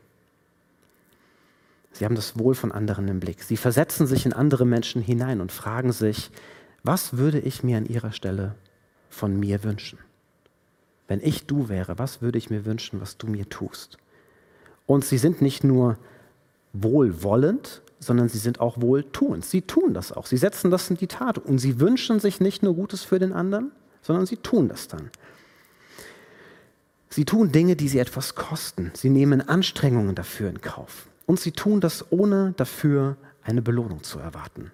Sie 1.92 2.04
haben 2.04 2.14
das 2.14 2.38
Wohl 2.38 2.54
von 2.54 2.72
anderen 2.72 3.08
im 3.08 3.20
Blick. 3.20 3.42
Sie 3.42 3.56
versetzen 3.56 4.06
sich 4.06 4.24
in 4.24 4.32
andere 4.32 4.64
Menschen 4.64 5.02
hinein 5.02 5.40
und 5.40 5.52
fragen 5.52 5.92
sich, 5.92 6.30
was 6.82 7.16
würde 7.16 7.38
ich 7.38 7.62
mir 7.62 7.76
an 7.76 7.87
ihrer 7.87 8.12
Stelle 8.12 8.54
von 9.08 9.38
mir 9.38 9.64
wünschen? 9.64 9.99
Wenn 11.08 11.20
ich 11.20 11.46
du 11.46 11.68
wäre, 11.68 11.99
was 11.99 12.22
würde 12.22 12.38
ich 12.38 12.50
mir 12.50 12.64
wünschen, 12.64 13.00
was 13.00 13.16
du 13.16 13.26
mir 13.26 13.49
tust? 13.49 13.99
Und 14.87 15.04
sie 15.04 15.18
sind 15.18 15.42
nicht 15.42 15.64
nur 15.64 15.99
wohlwollend, 16.72 17.82
sondern 17.99 18.28
sie 18.28 18.38
sind 18.38 18.60
auch 18.60 18.80
wohltuend. 18.80 19.44
Sie 19.44 19.62
tun 19.62 19.92
das 19.92 20.12
auch. 20.12 20.26
Sie 20.26 20.37
setzen 20.37 20.70
das 20.70 20.88
in 20.88 20.96
die 20.96 21.06
Tat. 21.06 21.38
Und 21.38 21.58
sie 21.58 21.80
wünschen 21.80 22.18
sich 22.18 22.40
nicht 22.40 22.62
nur 22.62 22.75
Gutes 22.75 23.04
für 23.04 23.18
den 23.18 23.32
anderen, 23.32 23.72
sondern 24.02 24.26
sie 24.26 24.38
tun 24.38 24.68
das 24.68 24.88
dann. 24.88 25.10
Sie 27.10 27.25
tun 27.25 27.52
Dinge, 27.52 27.76
die 27.76 27.88
sie 27.88 27.99
etwas 27.99 28.34
kosten. 28.37 28.92
Sie 28.94 29.10
nehmen 29.10 29.46
Anstrengungen 29.46 30.14
dafür 30.14 30.49
in 30.49 30.60
Kauf. 30.60 31.08
Und 31.26 31.40
sie 31.40 31.52
tun 31.52 31.80
das, 31.80 32.10
ohne 32.10 32.54
dafür 32.56 33.16
eine 33.42 33.62
Belohnung 33.62 34.02
zu 34.02 34.18
erwarten. 34.18 34.70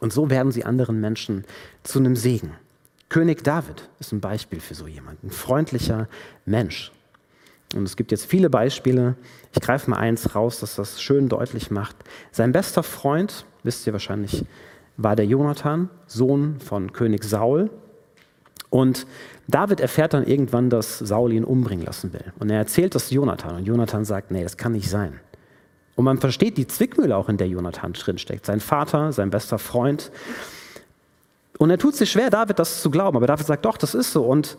Und 0.00 0.12
so 0.12 0.30
werden 0.30 0.52
sie 0.52 0.64
anderen 0.64 1.00
Menschen 1.00 1.44
zu 1.82 1.98
einem 1.98 2.16
Segen. 2.16 2.52
König 3.08 3.44
David 3.44 3.88
ist 4.00 4.12
ein 4.12 4.20
Beispiel 4.20 4.60
für 4.60 4.74
so 4.74 4.86
jemanden. 4.86 5.28
Ein 5.28 5.30
freundlicher 5.30 6.08
Mensch. 6.44 6.92
Und 7.74 7.84
es 7.84 7.96
gibt 7.96 8.10
jetzt 8.12 8.26
viele 8.26 8.50
Beispiele. 8.50 9.16
Ich 9.52 9.60
greife 9.60 9.90
mal 9.90 9.98
eins 9.98 10.34
raus, 10.34 10.60
das 10.60 10.76
das 10.76 11.00
schön 11.00 11.28
deutlich 11.28 11.70
macht. 11.70 11.96
Sein 12.30 12.52
bester 12.52 12.82
Freund, 12.82 13.44
wisst 13.62 13.86
ihr 13.86 13.92
wahrscheinlich, 13.92 14.44
war 14.96 15.16
der 15.16 15.26
Jonathan, 15.26 15.90
Sohn 16.06 16.60
von 16.60 16.92
König 16.92 17.24
Saul. 17.24 17.70
Und 18.70 19.06
David 19.48 19.80
erfährt 19.80 20.14
dann 20.14 20.26
irgendwann, 20.26 20.70
dass 20.70 20.98
Saul 20.98 21.32
ihn 21.32 21.44
umbringen 21.44 21.84
lassen 21.84 22.12
will. 22.12 22.32
Und 22.38 22.50
er 22.50 22.58
erzählt 22.58 22.94
das 22.94 23.10
Jonathan. 23.10 23.56
Und 23.56 23.64
Jonathan 23.64 24.04
sagt, 24.04 24.30
nee, 24.30 24.42
das 24.42 24.56
kann 24.56 24.72
nicht 24.72 24.90
sein. 24.90 25.20
Und 25.96 26.04
man 26.04 26.18
versteht 26.18 26.58
die 26.58 26.66
Zwickmühle 26.66 27.16
auch, 27.16 27.28
in 27.28 27.38
der 27.38 27.48
Jonathan 27.48 27.94
drinsteckt. 27.94 28.46
Sein 28.46 28.60
Vater, 28.60 29.12
sein 29.12 29.30
bester 29.30 29.58
Freund. 29.58 30.12
Und 31.58 31.70
er 31.70 31.78
tut 31.78 31.96
sich 31.96 32.10
schwer, 32.10 32.30
David 32.30 32.58
das 32.58 32.82
zu 32.82 32.90
glauben. 32.90 33.16
Aber 33.16 33.26
David 33.26 33.46
sagt, 33.46 33.64
doch, 33.64 33.78
das 33.78 33.94
ist 33.94 34.12
so. 34.12 34.24
Und 34.24 34.58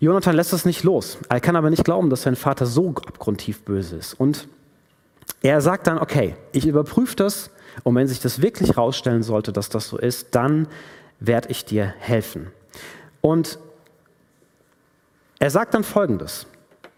Jonathan 0.00 0.34
lässt 0.34 0.54
es 0.54 0.64
nicht 0.64 0.82
los. 0.82 1.18
Er 1.28 1.40
kann 1.40 1.54
aber 1.54 1.70
nicht 1.70 1.84
glauben, 1.84 2.08
dass 2.08 2.22
sein 2.22 2.34
Vater 2.34 2.64
so 2.64 2.88
abgrundtief 2.88 3.62
böse 3.62 3.96
ist. 3.96 4.14
Und 4.14 4.48
er 5.42 5.60
sagt 5.60 5.86
dann, 5.86 5.98
okay, 5.98 6.34
ich 6.52 6.66
überprüfe 6.66 7.14
das. 7.14 7.50
Und 7.84 7.94
wenn 7.94 8.08
sich 8.08 8.20
das 8.20 8.40
wirklich 8.40 8.76
rausstellen 8.76 9.22
sollte, 9.22 9.52
dass 9.52 9.68
das 9.68 9.88
so 9.88 9.98
ist, 9.98 10.34
dann 10.34 10.66
werde 11.20 11.50
ich 11.50 11.64
dir 11.64 11.94
helfen. 11.98 12.50
Und 13.20 13.58
er 15.38 15.50
sagt 15.50 15.74
dann 15.74 15.84
Folgendes. 15.84 16.46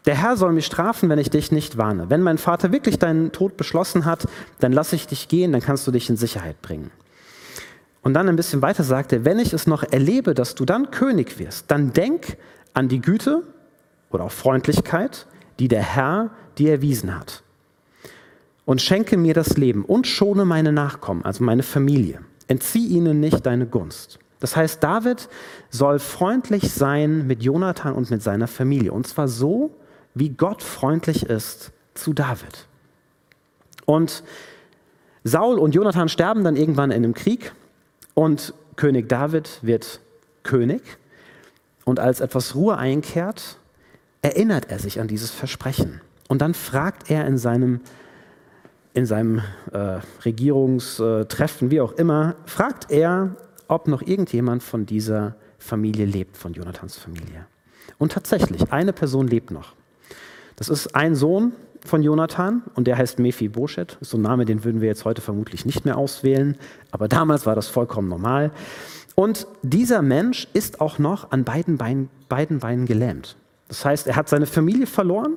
Der 0.07 0.21
Herr 0.21 0.37
soll 0.37 0.53
mich 0.53 0.67
strafen, 0.67 1.09
wenn 1.09 1.19
ich 1.19 1.31
dich 1.31 1.51
nicht 1.51 1.79
warne. 1.79 2.11
Wenn 2.11 2.21
mein 2.21 2.37
Vater 2.37 2.73
wirklich 2.73 2.99
deinen 2.99 3.33
Tod 3.33 3.57
beschlossen 3.57 4.05
hat, 4.05 4.27
dann 4.61 4.73
lasse 4.73 4.97
ich 4.97 5.07
dich 5.07 5.29
gehen, 5.29 5.53
dann 5.53 5.63
kannst 5.63 5.87
du 5.87 5.91
dich 5.91 6.11
in 6.11 6.17
Sicherheit 6.17 6.61
bringen. 6.61 6.91
Und 8.03 8.13
dann 8.13 8.29
ein 8.29 8.37
bisschen 8.37 8.61
weiter 8.61 8.85
sagt 8.85 9.15
er, 9.15 9.25
wenn 9.25 9.39
ich 9.39 9.55
es 9.55 9.67
noch 9.67 9.83
erlebe, 9.83 10.35
dass 10.35 10.55
du 10.55 10.67
dann 10.67 10.91
König 10.91 11.39
wirst, 11.39 11.71
dann 11.71 11.95
denk 11.95 12.37
an 12.75 12.89
die 12.89 13.01
Güte 13.01 13.43
oder 14.11 14.25
auch 14.25 14.33
Freundlichkeit, 14.33 15.27
die 15.59 15.69
der 15.69 15.83
Herr 15.83 16.31
dir 16.59 16.73
erwiesen 16.73 17.19
hat. 17.19 17.43
Und 18.67 18.83
schenke 18.83 19.17
mir 19.17 19.33
das 19.33 19.57
Leben 19.57 19.87
und 19.87 20.07
schone 20.07 20.45
meine 20.45 20.73
Nachkommen, 20.73 21.25
also 21.25 21.43
meine 21.45 21.63
Familie. 21.63 22.21
Entzieh 22.47 22.87
ihnen 22.89 23.21
nicht 23.21 23.45
deine 23.47 23.67
Gunst. 23.67 24.19
Das 24.39 24.55
heißt, 24.55 24.83
David 24.83 25.31
soll 25.71 25.99
freundlich 25.99 26.71
sein 26.73 27.27
mit 27.27 27.43
Jonathan 27.43 27.95
und 27.95 28.11
mit 28.11 28.23
seiner 28.23 28.49
Familie. 28.49 28.93
Und 28.93 29.07
zwar 29.07 29.29
so, 29.29 29.75
wie 30.15 30.31
Gott 30.31 30.63
freundlich 30.63 31.25
ist 31.27 31.73
zu 31.95 32.13
David. 32.13 32.67
Und 33.87 34.23
Saul 35.25 35.59
und 35.59 35.75
Jonathan 35.75 36.09
sterben 36.09 36.45
dann 36.45 36.57
irgendwann 36.57 36.91
in 36.91 37.05
einem 37.05 37.15
Krieg 37.15 37.53
und 38.15 38.55
König 38.77 39.09
David 39.09 39.59
wird 39.63 40.01
König. 40.43 40.83
Und 41.85 42.01
als 42.01 42.21
etwas 42.21 42.55
Ruhe 42.55 42.77
einkehrt, 42.79 43.59
erinnert 44.23 44.71
er 44.71 44.79
sich 44.79 45.01
an 45.01 45.09
dieses 45.09 45.31
Versprechen. 45.31 46.01
Und 46.29 46.41
dann 46.41 46.55
fragt 46.55 47.11
er 47.11 47.27
in 47.27 47.37
seinem, 47.37 47.81
in 48.95 49.07
seinem 49.07 49.43
äh, 49.73 50.01
Regierungstreffen, 50.25 51.71
wie 51.71 51.81
auch 51.81 51.93
immer, 51.93 52.37
fragt 52.47 52.91
er, 52.91 53.37
ob 53.69 53.89
noch 53.89 54.03
irgendjemand 54.03 54.63
von 54.63 54.87
dieser 54.87 55.37
Familie 55.59 56.07
lebt, 56.07 56.37
von 56.37 56.53
Jonathans 56.53 56.97
Familie. 56.97 57.47
Und 57.99 58.13
tatsächlich, 58.13 58.73
eine 58.73 58.93
Person 58.93 59.29
lebt 59.29 59.51
noch. 59.51 59.75
Das 60.57 60.69
ist 60.69 60.95
ein 60.95 61.15
Sohn 61.15 61.53
von 61.85 62.03
Jonathan 62.03 62.63
und 62.75 62.87
der 62.87 62.97
heißt 62.97 63.19
Mephibosheth. 63.19 63.99
Ist 64.01 64.11
so 64.11 64.19
ein 64.19 64.23
Name, 64.23 64.45
den 64.45 64.65
würden 64.65 64.81
wir 64.81 64.89
jetzt 64.89 65.05
heute 65.05 65.21
vermutlich 65.21 65.67
nicht 65.67 65.85
mehr 65.85 65.99
auswählen, 65.99 66.57
aber 66.91 67.09
damals 67.09 67.47
war 67.47 67.55
das 67.55 67.69
vollkommen 67.69 68.09
normal. 68.09 68.51
Und 69.15 69.47
dieser 69.63 70.03
Mensch 70.03 70.49
ist 70.53 70.81
auch 70.81 70.99
noch 70.99 71.31
an 71.31 71.45
beiden 71.45 71.77
Beinen, 71.77 72.09
beiden 72.29 72.59
Beinen 72.59 72.87
gelähmt. 72.87 73.37
Das 73.69 73.85
heißt, 73.85 74.07
er 74.07 74.17
hat 74.17 74.29
seine 74.29 74.47
Familie 74.47 74.87
verloren 74.87 75.37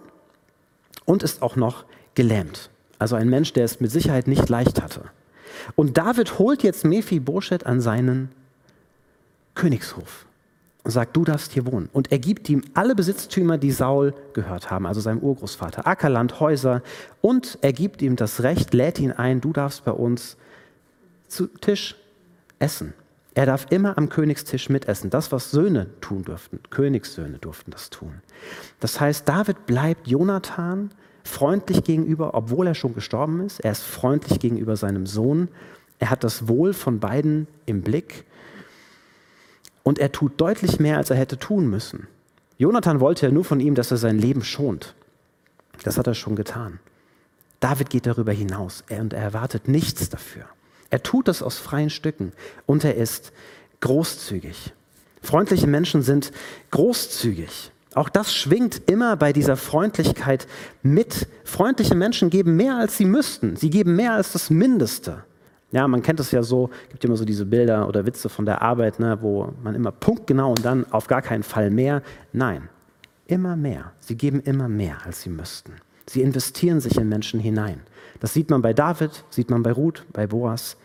und 1.05 1.23
ist 1.23 1.41
auch 1.41 1.55
noch 1.55 1.85
gelähmt. 2.15 2.69
Also 2.99 3.15
ein 3.15 3.29
Mensch, 3.29 3.53
der 3.53 3.65
es 3.65 3.79
mit 3.79 3.91
Sicherheit 3.91 4.27
nicht 4.27 4.49
leicht 4.49 4.81
hatte. 4.81 5.01
Und 5.75 5.97
David 5.97 6.39
holt 6.39 6.63
jetzt 6.63 6.85
Mephibosheth 6.85 7.65
an 7.65 7.81
seinen 7.81 8.29
Königshof 9.53 10.26
und 10.87 10.91
sagt, 10.91 11.17
du 11.17 11.25
darfst 11.25 11.51
hier 11.51 11.65
wohnen. 11.65 11.89
Und 11.91 12.13
er 12.13 12.17
gibt 12.17 12.47
ihm 12.47 12.63
alle 12.73 12.95
Besitztümer, 12.95 13.57
die 13.57 13.71
Saul 13.71 14.13
gehört 14.31 14.71
haben, 14.71 14.85
also 14.85 15.01
seinem 15.01 15.19
Urgroßvater, 15.19 15.85
Ackerland, 15.85 16.39
Häuser. 16.39 16.81
Und 17.19 17.57
er 17.61 17.73
gibt 17.73 18.01
ihm 18.01 18.15
das 18.15 18.41
Recht, 18.41 18.73
lädt 18.73 18.97
ihn 18.97 19.11
ein, 19.11 19.41
du 19.41 19.51
darfst 19.51 19.83
bei 19.83 19.91
uns 19.91 20.37
zu 21.27 21.47
Tisch 21.47 21.97
essen. 22.59 22.93
Er 23.33 23.45
darf 23.45 23.67
immer 23.69 23.97
am 23.97 24.07
Königstisch 24.07 24.69
mitessen. 24.69 25.09
Das, 25.09 25.33
was 25.33 25.51
Söhne 25.51 25.87
tun 25.99 26.23
durften, 26.23 26.61
Königssöhne 26.69 27.37
durften 27.37 27.71
das 27.71 27.89
tun. 27.89 28.21
Das 28.79 29.01
heißt, 29.01 29.27
David 29.27 29.65
bleibt 29.65 30.07
Jonathan 30.07 30.91
freundlich 31.25 31.83
gegenüber, 31.83 32.33
obwohl 32.33 32.65
er 32.65 32.75
schon 32.75 32.93
gestorben 32.93 33.41
ist. 33.41 33.59
Er 33.59 33.73
ist 33.73 33.83
freundlich 33.83 34.39
gegenüber 34.39 34.77
seinem 34.77 35.05
Sohn. 35.05 35.49
Er 35.99 36.11
hat 36.11 36.23
das 36.23 36.47
Wohl 36.47 36.71
von 36.71 37.01
beiden 37.01 37.47
im 37.65 37.81
Blick. 37.81 38.23
Und 39.87 39.99
er 39.99 40.11
tut 40.11 40.41
deutlich 40.41 40.81
mehr, 40.81 40.97
als 40.97 41.11
er 41.11 41.15
hätte 41.15 41.39
tun 41.39 41.69
müssen. 41.69 42.07
Jonathan 42.57 42.99
wollte 42.99 43.25
ja 43.25 43.31
nur 43.31 43.45
von 43.45 43.61
ihm, 43.61 43.73
dass 43.73 43.89
er 43.89 43.95
sein 43.95 44.19
Leben 44.19 44.43
schont. 44.43 44.95
Das 45.85 45.97
hat 45.97 46.07
er 46.07 46.13
schon 46.13 46.35
getan. 46.35 46.81
David 47.61 47.89
geht 47.89 48.05
darüber 48.05 48.33
hinaus 48.33 48.83
und 48.89 49.13
er 49.13 49.21
erwartet 49.21 49.69
nichts 49.69 50.09
dafür. 50.09 50.43
Er 50.89 51.03
tut 51.03 51.29
das 51.29 51.41
aus 51.41 51.57
freien 51.57 51.89
Stücken 51.89 52.33
und 52.65 52.83
er 52.83 52.95
ist 52.95 53.31
großzügig. 53.79 54.73
Freundliche 55.21 55.67
Menschen 55.67 56.01
sind 56.01 56.33
großzügig. 56.71 57.71
Auch 57.93 58.09
das 58.09 58.35
schwingt 58.35 58.81
immer 58.89 59.15
bei 59.15 59.31
dieser 59.31 59.55
Freundlichkeit 59.55 60.47
mit. 60.83 61.29
Freundliche 61.45 61.95
Menschen 61.95 62.29
geben 62.29 62.57
mehr, 62.57 62.75
als 62.75 62.97
sie 62.97 63.05
müssten. 63.05 63.55
Sie 63.55 63.69
geben 63.69 63.95
mehr 63.95 64.15
als 64.15 64.33
das 64.33 64.49
Mindeste. 64.49 65.23
Ja, 65.71 65.87
man 65.87 66.01
kennt 66.01 66.19
es 66.19 66.31
ja 66.31 66.43
so, 66.43 66.69
gibt 66.89 67.03
immer 67.03 67.17
so 67.17 67.25
diese 67.25 67.45
Bilder 67.45 67.87
oder 67.87 68.05
Witze 68.05 68.29
von 68.29 68.45
der 68.45 68.61
Arbeit, 68.61 68.99
ne, 68.99 69.17
wo 69.21 69.53
man 69.63 69.75
immer 69.75 69.91
punktgenau 69.91 70.49
und 70.49 70.63
dann 70.63 70.89
auf 70.91 71.07
gar 71.07 71.21
keinen 71.21 71.43
Fall 71.43 71.69
mehr. 71.69 72.01
Nein, 72.31 72.69
immer 73.27 73.55
mehr. 73.55 73.91
Sie 73.99 74.15
geben 74.15 74.39
immer 74.39 74.69
mehr, 74.69 74.97
als 75.05 75.21
sie 75.21 75.29
müssten. 75.29 75.73
Sie 76.09 76.21
investieren 76.21 76.79
sich 76.79 76.97
in 76.97 77.09
Menschen 77.09 77.39
hinein. 77.39 77.81
Das 78.21 78.33
sieht 78.33 78.49
man 78.49 78.61
bei 78.61 78.73
David, 78.73 79.25
sieht 79.29 79.49
man 79.49 79.61
bei 79.61 79.73
Ruth, 79.73 80.05
bei 80.13 80.25
Boas. 80.25 80.77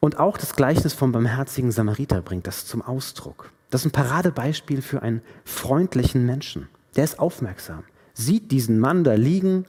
Und 0.00 0.18
auch 0.18 0.38
das 0.38 0.56
Gleichnis 0.56 0.94
vom 0.94 1.12
barmherzigen 1.12 1.70
Samariter 1.70 2.22
bringt 2.22 2.46
das 2.46 2.64
zum 2.64 2.80
Ausdruck. 2.80 3.50
Das 3.70 3.82
ist 3.82 3.88
ein 3.88 3.92
Paradebeispiel 3.92 4.80
für 4.80 5.02
einen 5.02 5.20
freundlichen 5.44 6.24
Menschen. 6.24 6.68
Der 6.96 7.04
ist 7.04 7.18
aufmerksam, 7.18 7.84
sieht 8.14 8.50
diesen 8.52 8.78
Mann 8.78 9.04
da 9.04 9.14
liegen, 9.14 9.66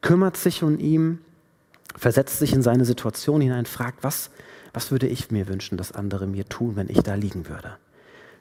kümmert 0.00 0.36
sich 0.36 0.62
um 0.62 0.78
ihn, 0.78 1.18
versetzt 1.96 2.38
sich 2.38 2.52
in 2.52 2.62
seine 2.62 2.84
Situation 2.84 3.40
hinein, 3.40 3.66
fragt, 3.66 4.02
was, 4.02 4.30
was 4.72 4.90
würde 4.90 5.06
ich 5.06 5.30
mir 5.30 5.48
wünschen, 5.48 5.76
dass 5.76 5.92
andere 5.92 6.26
mir 6.26 6.48
tun, 6.48 6.76
wenn 6.76 6.88
ich 6.88 7.00
da 7.00 7.14
liegen 7.14 7.48
würde? 7.48 7.76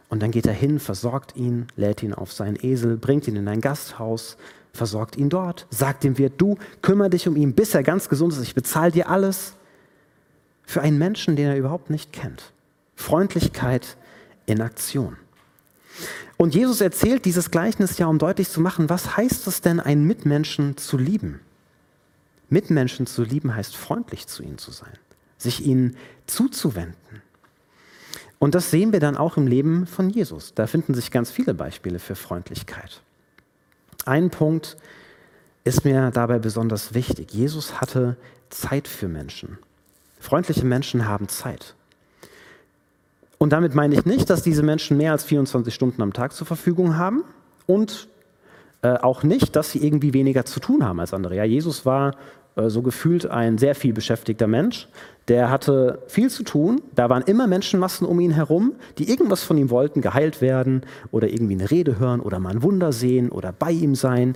Und 0.09 0.21
dann 0.21 0.31
geht 0.31 0.45
er 0.45 0.53
hin, 0.53 0.79
versorgt 0.79 1.35
ihn, 1.37 1.67
lädt 1.77 2.03
ihn 2.03 2.13
auf 2.13 2.33
seinen 2.33 2.57
Esel, 2.61 2.97
bringt 2.97 3.27
ihn 3.27 3.37
in 3.37 3.47
ein 3.47 3.61
Gasthaus, 3.61 4.35
versorgt 4.73 5.15
ihn 5.15 5.29
dort, 5.29 5.67
sagt 5.69 6.03
dem 6.03 6.17
Wirt, 6.17 6.33
du 6.37 6.57
kümmere 6.81 7.09
dich 7.09 7.27
um 7.27 7.35
ihn, 7.35 7.53
bis 7.53 7.73
er 7.73 7.83
ganz 7.83 8.09
gesund 8.09 8.33
ist, 8.33 8.41
ich 8.41 8.55
bezahle 8.55 8.91
dir 8.91 9.09
alles. 9.09 9.53
Für 10.63 10.81
einen 10.81 10.97
Menschen, 10.97 11.35
den 11.35 11.47
er 11.47 11.57
überhaupt 11.57 11.89
nicht 11.89 12.13
kennt. 12.13 12.51
Freundlichkeit 12.95 13.97
in 14.45 14.61
Aktion. 14.61 15.17
Und 16.37 16.55
Jesus 16.55 16.81
erzählt 16.81 17.25
dieses 17.25 17.51
Gleichnis 17.51 17.97
ja, 17.97 18.07
um 18.07 18.17
deutlich 18.17 18.49
zu 18.49 18.61
machen, 18.61 18.89
was 18.89 19.15
heißt 19.15 19.47
es 19.47 19.61
denn, 19.61 19.79
einen 19.79 20.05
Mitmenschen 20.05 20.77
zu 20.77 20.97
lieben? 20.97 21.39
Mitmenschen 22.51 23.07
zu 23.07 23.23
lieben 23.23 23.55
heißt 23.55 23.75
freundlich 23.75 24.27
zu 24.27 24.43
ihnen 24.43 24.57
zu 24.57 24.71
sein, 24.71 24.93
sich 25.37 25.65
ihnen 25.65 25.95
zuzuwenden. 26.27 27.21
Und 28.39 28.55
das 28.55 28.71
sehen 28.71 28.91
wir 28.91 28.99
dann 28.99 29.17
auch 29.17 29.37
im 29.37 29.47
Leben 29.47 29.87
von 29.87 30.09
Jesus. 30.09 30.53
Da 30.53 30.67
finden 30.67 30.93
sich 30.93 31.11
ganz 31.11 31.31
viele 31.31 31.53
Beispiele 31.53 31.99
für 31.99 32.15
Freundlichkeit. 32.15 33.01
Ein 34.05 34.29
Punkt 34.31 34.77
ist 35.63 35.85
mir 35.85 36.11
dabei 36.11 36.39
besonders 36.39 36.93
wichtig. 36.93 37.33
Jesus 37.33 37.79
hatte 37.79 38.17
Zeit 38.49 38.87
für 38.87 39.07
Menschen. 39.07 39.59
Freundliche 40.19 40.65
Menschen 40.65 41.07
haben 41.07 41.27
Zeit. 41.27 41.75
Und 43.37 43.53
damit 43.53 43.73
meine 43.73 43.95
ich 43.95 44.05
nicht, 44.05 44.29
dass 44.29 44.43
diese 44.43 44.63
Menschen 44.63 44.97
mehr 44.97 45.13
als 45.13 45.23
24 45.23 45.73
Stunden 45.73 46.01
am 46.01 46.13
Tag 46.13 46.33
zur 46.33 46.45
Verfügung 46.45 46.97
haben 46.97 47.23
und 47.65 48.07
äh, 48.83 48.97
auch 48.97 49.23
nicht, 49.23 49.55
dass 49.55 49.71
sie 49.71 49.85
irgendwie 49.85 50.13
weniger 50.13 50.45
zu 50.45 50.59
tun 50.59 50.83
haben 50.83 50.99
als 50.99 51.13
andere. 51.13 51.35
Ja, 51.35 51.43
Jesus 51.43 51.85
war 51.85 52.15
so 52.55 52.81
gefühlt 52.81 53.25
ein 53.25 53.57
sehr 53.57 53.75
viel 53.75 53.93
beschäftigter 53.93 54.47
Mensch. 54.47 54.87
Der 55.27 55.49
hatte 55.49 55.99
viel 56.07 56.29
zu 56.29 56.43
tun. 56.43 56.81
Da 56.95 57.09
waren 57.09 57.23
immer 57.23 57.47
Menschenmassen 57.47 58.05
um 58.05 58.19
ihn 58.19 58.31
herum, 58.31 58.73
die 58.97 59.09
irgendwas 59.09 59.43
von 59.43 59.57
ihm 59.57 59.69
wollten, 59.69 60.01
geheilt 60.01 60.41
werden 60.41 60.81
oder 61.11 61.29
irgendwie 61.29 61.53
eine 61.53 61.71
Rede 61.71 61.99
hören 61.99 62.19
oder 62.19 62.39
mal 62.39 62.49
ein 62.49 62.63
Wunder 62.63 62.91
sehen 62.91 63.29
oder 63.29 63.53
bei 63.53 63.71
ihm 63.71 63.95
sein. 63.95 64.35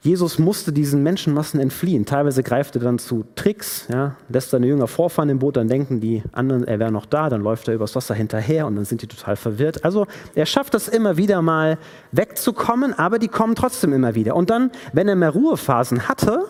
Jesus 0.00 0.38
musste 0.38 0.72
diesen 0.72 1.02
Menschenmassen 1.02 1.58
entfliehen. 1.58 2.06
Teilweise 2.06 2.44
greift 2.44 2.76
er 2.76 2.82
dann 2.82 3.00
zu 3.00 3.24
Tricks, 3.34 3.88
ja, 3.92 4.14
lässt 4.28 4.50
seine 4.50 4.68
Jünger 4.68 4.86
vorfahren 4.86 5.28
im 5.28 5.40
Boot, 5.40 5.56
dann 5.56 5.66
denken 5.66 6.00
die 6.00 6.22
anderen, 6.30 6.64
er 6.64 6.78
wäre 6.78 6.92
noch 6.92 7.04
da, 7.04 7.28
dann 7.28 7.42
läuft 7.42 7.66
er 7.66 7.74
übers 7.74 7.96
Wasser 7.96 8.14
hinterher 8.14 8.66
und 8.68 8.76
dann 8.76 8.84
sind 8.84 9.02
die 9.02 9.08
total 9.08 9.34
verwirrt. 9.34 9.84
Also 9.84 10.06
er 10.36 10.46
schafft 10.46 10.76
es 10.76 10.86
immer 10.86 11.16
wieder 11.16 11.42
mal 11.42 11.78
wegzukommen, 12.12 12.96
aber 12.96 13.18
die 13.18 13.26
kommen 13.26 13.56
trotzdem 13.56 13.92
immer 13.92 14.14
wieder. 14.14 14.36
Und 14.36 14.50
dann, 14.50 14.70
wenn 14.92 15.08
er 15.08 15.16
mehr 15.16 15.30
Ruhephasen 15.30 16.08
hatte, 16.08 16.44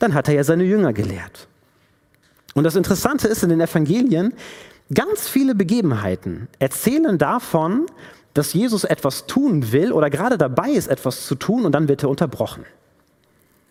dann 0.00 0.14
hat 0.14 0.28
er 0.28 0.34
ja 0.34 0.44
seine 0.44 0.64
Jünger 0.64 0.92
gelehrt. 0.92 1.46
Und 2.54 2.64
das 2.64 2.74
Interessante 2.74 3.28
ist 3.28 3.42
in 3.44 3.50
den 3.50 3.60
Evangelien, 3.60 4.34
ganz 4.92 5.28
viele 5.28 5.54
Begebenheiten 5.54 6.48
erzählen 6.58 7.16
davon, 7.16 7.86
dass 8.34 8.52
Jesus 8.52 8.84
etwas 8.84 9.26
tun 9.26 9.72
will 9.72 9.92
oder 9.92 10.10
gerade 10.10 10.38
dabei 10.38 10.70
ist, 10.70 10.88
etwas 10.88 11.26
zu 11.26 11.34
tun 11.34 11.64
und 11.64 11.72
dann 11.72 11.88
wird 11.88 12.02
er 12.02 12.10
unterbrochen. 12.10 12.64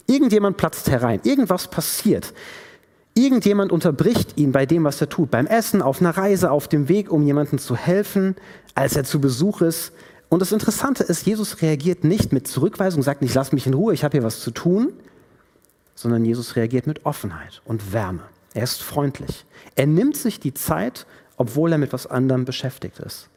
Irgendjemand 0.07 0.57
platzt 0.57 0.89
herein, 0.89 1.19
irgendwas 1.23 1.67
passiert. 1.67 2.33
Irgendjemand 3.13 3.71
unterbricht 3.71 4.37
ihn 4.37 4.51
bei 4.51 4.65
dem, 4.65 4.83
was 4.83 5.01
er 5.01 5.09
tut, 5.09 5.29
beim 5.29 5.45
Essen, 5.45 5.81
auf 5.81 5.99
einer 5.99 6.15
Reise, 6.15 6.51
auf 6.51 6.67
dem 6.67 6.87
Weg, 6.87 7.11
um 7.11 7.23
jemandem 7.23 7.59
zu 7.59 7.75
helfen, 7.75 8.35
als 8.75 8.95
er 8.95 9.03
zu 9.03 9.19
Besuch 9.19 9.61
ist. 9.61 9.91
Und 10.29 10.41
das 10.41 10.51
Interessante 10.51 11.03
ist, 11.03 11.25
Jesus 11.25 11.61
reagiert 11.61 12.03
nicht 12.03 12.31
mit 12.31 12.47
Zurückweisung, 12.47 13.01
sagt 13.01 13.21
nicht, 13.21 13.33
lass 13.33 13.51
mich 13.51 13.67
in 13.67 13.73
Ruhe, 13.73 13.93
ich 13.93 14.03
habe 14.03 14.17
hier 14.17 14.23
was 14.23 14.41
zu 14.41 14.51
tun, 14.51 14.93
sondern 15.99 16.23
Jesus 16.23 16.55
reagiert 16.55 16.87
mit 16.87 17.05
Offenheit 17.05 17.61
und 17.65 17.91
Wärme. 17.91 18.21
Er 18.53 18.63
ist 18.63 18.81
freundlich. 18.81 19.45
Er 19.75 19.85
nimmt 19.85 20.15
sich 20.15 20.39
die 20.39 20.53
Zeit, 20.53 21.05
obwohl 21.35 21.73
er 21.73 21.77
mit 21.77 21.91
was 21.91 22.07
anderem 22.07 22.45
beschäftigt 22.45 22.99
ist. 22.99 23.27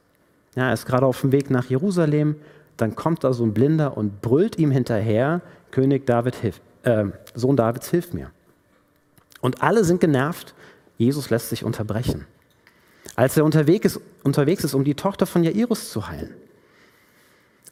Ja, 0.55 0.69
er 0.69 0.73
ist 0.73 0.87
gerade 0.87 1.07
auf 1.07 1.21
dem 1.23 1.33
Weg 1.33 1.51
nach 1.51 1.65
Jerusalem, 1.65 2.37
dann 2.77 2.95
kommt 2.95 3.25
da 3.25 3.33
so 3.33 3.45
ein 3.45 3.53
Blinder 3.53 3.97
und 3.97 4.23
brüllt 4.23 4.59
ihm 4.59 4.71
hinterher, 4.71 5.41
König 5.73 6.07
David, 6.07 6.37
hilf, 6.37 6.61
äh, 6.85 7.07
Sohn 7.35 7.57
Davids, 7.57 7.91
hilf 7.91 8.13
mir. 8.13 8.31
Und 9.41 9.61
alle 9.61 9.83
sind 9.83 10.01
genervt, 10.01 10.55
Jesus 10.99 11.31
lässt 11.31 11.49
sich 11.49 11.65
unterbrechen. 11.65 12.27
Als 13.17 13.37
er 13.37 13.45
unterwegs 13.45 13.87
ist, 13.87 14.01
unterwegs 14.23 14.63
ist, 14.63 14.75
um 14.75 14.85
die 14.85 14.95
Tochter 14.95 15.27
von 15.27 15.43
Jairus 15.43 15.91
zu 15.91 16.07
heilen, 16.09 16.33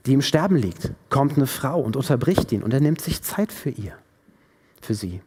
die 0.07 0.15
im 0.15 0.23
Sterben 0.23 0.57
liegt, 0.57 0.91
kommt 1.11 1.37
eine 1.37 1.47
Frau 1.47 1.81
und 1.81 1.95
unterbricht 1.95 2.51
ihn 2.51 2.65
und 2.65 2.75
er 2.75 2.81
nimmt 2.81 3.01
sich 3.01 3.23
Zeit 3.23 3.53
für 3.53 3.71
ihr, 3.71 3.95
für 4.81 4.95
sie. 4.95 5.21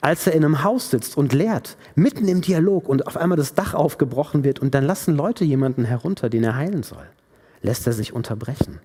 Als 0.00 0.26
er 0.26 0.32
in 0.32 0.44
einem 0.44 0.64
Haus 0.64 0.90
sitzt 0.90 1.16
und 1.16 1.32
lehrt, 1.32 1.76
mitten 1.94 2.26
im 2.28 2.40
Dialog 2.40 2.88
und 2.88 3.06
auf 3.06 3.16
einmal 3.16 3.36
das 3.36 3.54
Dach 3.54 3.74
aufgebrochen 3.74 4.44
wird 4.44 4.58
und 4.58 4.74
dann 4.74 4.84
lassen 4.84 5.14
Leute 5.14 5.44
jemanden 5.44 5.84
herunter, 5.84 6.28
den 6.28 6.44
er 6.44 6.56
heilen 6.56 6.82
soll, 6.82 7.06
lässt 7.62 7.86
er 7.86 7.92
sich 7.92 8.12
unterbrechen. 8.12 8.80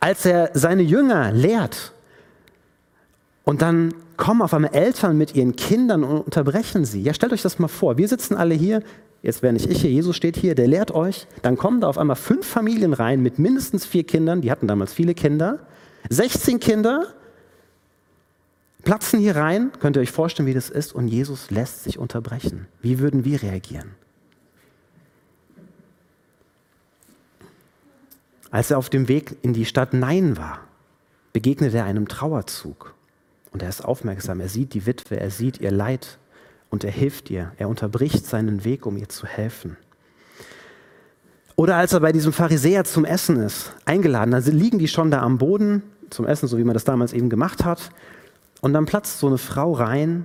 Als 0.00 0.26
er 0.26 0.50
seine 0.54 0.82
Jünger 0.82 1.32
lehrt 1.32 1.92
und 3.44 3.62
dann 3.62 3.94
kommen 4.16 4.42
auf 4.42 4.54
einmal 4.54 4.74
Eltern 4.74 5.16
mit 5.16 5.34
ihren 5.34 5.56
Kindern 5.56 6.04
und 6.04 6.20
unterbrechen 6.22 6.84
sie. 6.84 7.02
Ja, 7.02 7.14
stellt 7.14 7.32
euch 7.32 7.42
das 7.42 7.58
mal 7.58 7.68
vor. 7.68 7.98
Wir 7.98 8.08
sitzen 8.08 8.36
alle 8.36 8.54
hier, 8.54 8.82
jetzt 9.22 9.42
wäre 9.42 9.52
nicht 9.52 9.68
ich 9.70 9.80
hier, 9.80 9.90
Jesus 9.90 10.16
steht 10.16 10.36
hier, 10.36 10.54
der 10.54 10.68
lehrt 10.68 10.92
euch. 10.92 11.26
Dann 11.42 11.56
kommen 11.56 11.80
da 11.80 11.88
auf 11.88 11.98
einmal 11.98 12.16
fünf 12.16 12.46
Familien 12.46 12.92
rein 12.92 13.20
mit 13.20 13.38
mindestens 13.38 13.86
vier 13.86 14.04
Kindern, 14.04 14.40
die 14.40 14.50
hatten 14.50 14.66
damals 14.66 14.92
viele 14.92 15.14
Kinder, 15.14 15.60
16 16.08 16.60
Kinder, 16.60 17.06
platzen 18.82 19.20
hier 19.20 19.36
rein, 19.36 19.70
könnt 19.80 19.96
ihr 19.96 20.00
euch 20.00 20.10
vorstellen, 20.10 20.46
wie 20.46 20.54
das 20.54 20.70
ist, 20.70 20.94
und 20.94 21.08
Jesus 21.08 21.50
lässt 21.50 21.84
sich 21.84 21.98
unterbrechen. 21.98 22.66
Wie 22.80 22.98
würden 22.98 23.24
wir 23.24 23.42
reagieren? 23.42 23.90
Als 28.50 28.70
er 28.70 28.78
auf 28.78 28.90
dem 28.90 29.08
Weg 29.08 29.36
in 29.42 29.54
die 29.54 29.64
Stadt 29.64 29.94
Nein 29.94 30.36
war, 30.36 30.60
begegnet 31.32 31.72
er 31.72 31.84
einem 31.84 32.06
Trauerzug. 32.06 32.94
Und 33.50 33.62
er 33.62 33.68
ist 33.68 33.84
aufmerksam, 33.84 34.40
er 34.40 34.48
sieht 34.48 34.74
die 34.74 34.86
Witwe, 34.86 35.18
er 35.18 35.30
sieht 35.30 35.58
ihr 35.60 35.70
Leid 35.70 36.18
und 36.68 36.84
er 36.84 36.90
hilft 36.90 37.30
ihr. 37.30 37.52
Er 37.56 37.68
unterbricht 37.68 38.26
seinen 38.26 38.64
Weg, 38.64 38.86
um 38.86 38.96
ihr 38.96 39.08
zu 39.08 39.26
helfen. 39.26 39.76
Oder 41.56 41.76
als 41.76 41.92
er 41.92 42.00
bei 42.00 42.12
diesem 42.12 42.32
Pharisäer 42.32 42.84
zum 42.84 43.04
Essen 43.04 43.36
ist, 43.36 43.72
eingeladen, 43.84 44.30
dann 44.30 44.42
liegen 44.44 44.78
die 44.78 44.88
schon 44.88 45.10
da 45.10 45.22
am 45.22 45.38
Boden 45.38 45.82
zum 46.10 46.26
Essen, 46.26 46.48
so 46.48 46.58
wie 46.58 46.64
man 46.64 46.74
das 46.74 46.84
damals 46.84 47.12
eben 47.12 47.30
gemacht 47.30 47.64
hat. 47.64 47.90
Und 48.62 48.72
dann 48.72 48.86
platzt 48.86 49.18
so 49.18 49.26
eine 49.26 49.38
Frau 49.38 49.72
rein, 49.72 50.24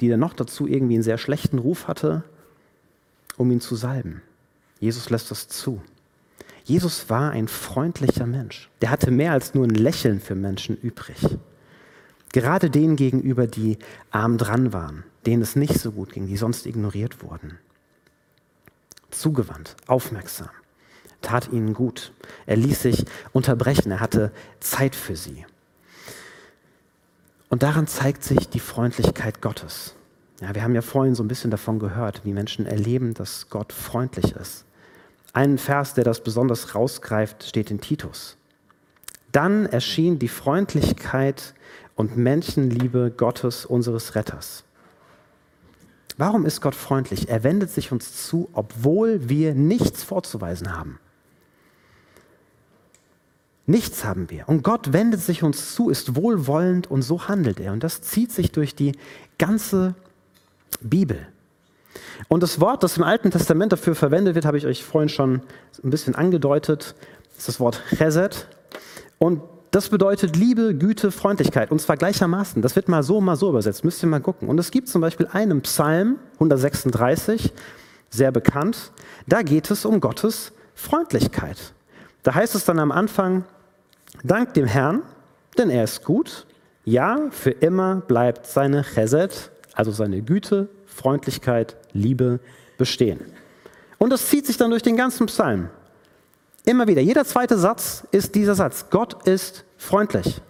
die 0.00 0.08
dann 0.08 0.20
noch 0.20 0.34
dazu 0.34 0.68
irgendwie 0.68 0.94
einen 0.94 1.02
sehr 1.02 1.18
schlechten 1.18 1.58
Ruf 1.58 1.88
hatte, 1.88 2.22
um 3.38 3.50
ihn 3.50 3.62
zu 3.62 3.74
salben. 3.74 4.22
Jesus 4.78 5.10
lässt 5.10 5.30
das 5.30 5.48
zu. 5.48 5.80
Jesus 6.64 7.08
war 7.08 7.30
ein 7.30 7.48
freundlicher 7.48 8.26
Mensch. 8.26 8.68
Der 8.82 8.90
hatte 8.90 9.10
mehr 9.10 9.32
als 9.32 9.54
nur 9.54 9.64
ein 9.64 9.74
Lächeln 9.74 10.20
für 10.20 10.34
Menschen 10.34 10.76
übrig. 10.76 11.16
Gerade 12.32 12.68
denen 12.68 12.96
gegenüber, 12.96 13.46
die 13.46 13.78
arm 14.10 14.36
dran 14.38 14.72
waren, 14.72 15.04
denen 15.24 15.42
es 15.42 15.56
nicht 15.56 15.78
so 15.78 15.92
gut 15.92 16.12
ging, 16.12 16.26
die 16.26 16.36
sonst 16.36 16.66
ignoriert 16.66 17.22
wurden. 17.22 17.58
Zugewandt, 19.10 19.76
aufmerksam, 19.86 20.50
tat 21.22 21.50
ihnen 21.52 21.72
gut. 21.72 22.12
Er 22.44 22.56
ließ 22.56 22.82
sich 22.82 23.06
unterbrechen, 23.32 23.92
er 23.92 24.00
hatte 24.00 24.30
Zeit 24.60 24.94
für 24.94 25.16
sie. 25.16 25.46
Und 27.52 27.62
daran 27.62 27.86
zeigt 27.86 28.24
sich 28.24 28.48
die 28.48 28.60
Freundlichkeit 28.60 29.42
Gottes. 29.42 29.94
Ja, 30.40 30.54
wir 30.54 30.62
haben 30.62 30.74
ja 30.74 30.80
vorhin 30.80 31.14
so 31.14 31.22
ein 31.22 31.28
bisschen 31.28 31.50
davon 31.50 31.78
gehört, 31.78 32.24
wie 32.24 32.32
Menschen 32.32 32.64
erleben, 32.64 33.12
dass 33.12 33.50
Gott 33.50 33.74
freundlich 33.74 34.34
ist. 34.34 34.64
Ein 35.34 35.58
Vers, 35.58 35.92
der 35.92 36.04
das 36.04 36.24
besonders 36.24 36.74
rausgreift, 36.74 37.44
steht 37.44 37.70
in 37.70 37.82
Titus. 37.82 38.38
Dann 39.32 39.66
erschien 39.66 40.18
die 40.18 40.28
Freundlichkeit 40.28 41.52
und 41.94 42.16
Menschenliebe 42.16 43.12
Gottes, 43.14 43.66
unseres 43.66 44.14
Retters. 44.14 44.64
Warum 46.16 46.46
ist 46.46 46.62
Gott 46.62 46.74
freundlich? 46.74 47.28
Er 47.28 47.44
wendet 47.44 47.68
sich 47.68 47.92
uns 47.92 48.26
zu, 48.26 48.48
obwohl 48.54 49.28
wir 49.28 49.52
nichts 49.52 50.02
vorzuweisen 50.02 50.74
haben. 50.74 50.98
Nichts 53.66 54.04
haben 54.04 54.28
wir. 54.28 54.48
Und 54.48 54.64
Gott 54.64 54.92
wendet 54.92 55.20
sich 55.20 55.42
uns 55.42 55.74
zu, 55.74 55.88
ist 55.88 56.16
wohlwollend 56.16 56.90
und 56.90 57.02
so 57.02 57.28
handelt 57.28 57.60
er. 57.60 57.72
Und 57.72 57.84
das 57.84 58.02
zieht 58.02 58.32
sich 58.32 58.50
durch 58.50 58.74
die 58.74 58.92
ganze 59.38 59.94
Bibel. 60.80 61.26
Und 62.28 62.42
das 62.42 62.60
Wort, 62.60 62.82
das 62.82 62.96
im 62.96 63.02
Alten 63.02 63.30
Testament 63.30 63.72
dafür 63.72 63.94
verwendet 63.94 64.34
wird, 64.34 64.46
habe 64.46 64.58
ich 64.58 64.66
euch 64.66 64.82
vorhin 64.82 65.08
schon 65.08 65.42
ein 65.82 65.90
bisschen 65.90 66.14
angedeutet, 66.14 66.94
ist 67.36 67.48
das 67.48 67.60
Wort 67.60 67.82
Chesed. 67.96 68.48
Und 69.18 69.42
das 69.70 69.88
bedeutet 69.88 70.36
Liebe, 70.36 70.74
Güte, 70.74 71.10
Freundlichkeit. 71.10 71.70
Und 71.70 71.80
zwar 71.80 71.96
gleichermaßen. 71.96 72.62
Das 72.62 72.76
wird 72.76 72.88
mal 72.88 73.02
so, 73.02 73.20
mal 73.20 73.36
so 73.36 73.48
übersetzt. 73.48 73.84
Müsst 73.84 74.02
ihr 74.02 74.08
mal 74.08 74.20
gucken. 74.20 74.48
Und 74.48 74.58
es 74.58 74.70
gibt 74.70 74.88
zum 74.88 75.00
Beispiel 75.00 75.28
einen 75.32 75.62
Psalm, 75.62 76.18
136, 76.34 77.52
sehr 78.10 78.32
bekannt. 78.32 78.92
Da 79.26 79.42
geht 79.42 79.70
es 79.70 79.84
um 79.84 80.00
Gottes 80.00 80.52
Freundlichkeit. 80.74 81.72
Da 82.22 82.34
heißt 82.34 82.54
es 82.54 82.64
dann 82.64 82.78
am 82.78 82.92
Anfang, 82.92 83.44
Dank 84.22 84.54
dem 84.54 84.66
Herrn, 84.66 85.02
denn 85.58 85.70
er 85.70 85.84
ist 85.84 86.04
gut. 86.04 86.46
Ja, 86.84 87.28
für 87.30 87.50
immer 87.50 87.96
bleibt 87.96 88.46
seine 88.46 88.82
Chesed, 88.82 89.50
also 89.74 89.90
seine 89.90 90.22
Güte, 90.22 90.68
Freundlichkeit, 90.86 91.76
Liebe 91.92 92.40
bestehen. 92.78 93.20
Und 93.98 94.10
das 94.10 94.28
zieht 94.28 94.46
sich 94.46 94.56
dann 94.56 94.70
durch 94.70 94.82
den 94.82 94.96
ganzen 94.96 95.26
Psalm. 95.26 95.70
Immer 96.64 96.86
wieder. 96.86 97.00
Jeder 97.00 97.24
zweite 97.24 97.58
Satz 97.58 98.04
ist 98.10 98.34
dieser 98.34 98.54
Satz. 98.54 98.86
Gott 98.90 99.26
ist 99.26 99.64
freundlich. 99.76 100.40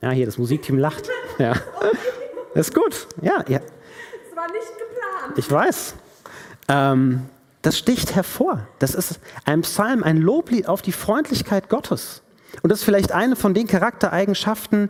Ja, 0.00 0.10
hier 0.10 0.26
das 0.26 0.38
Musikteam 0.38 0.78
lacht. 0.78 1.08
Ja. 1.38 1.52
ist 2.54 2.74
gut. 2.74 3.06
Ja, 3.20 3.44
ja. 3.46 3.58
Das 3.58 4.36
war 4.36 4.50
nicht 4.50 4.68
geplant. 4.78 5.36
Ich 5.36 5.50
weiß. 5.50 5.94
Ähm, 6.68 7.26
das 7.66 7.76
sticht 7.76 8.14
hervor. 8.14 8.68
Das 8.78 8.94
ist 8.94 9.18
ein 9.44 9.62
Psalm, 9.62 10.04
ein 10.04 10.18
Loblied 10.18 10.68
auf 10.68 10.82
die 10.82 10.92
Freundlichkeit 10.92 11.68
Gottes. 11.68 12.22
Und 12.62 12.70
das 12.70 12.78
ist 12.78 12.84
vielleicht 12.84 13.10
eine 13.10 13.34
von 13.34 13.54
den 13.54 13.66
Charaktereigenschaften, 13.66 14.88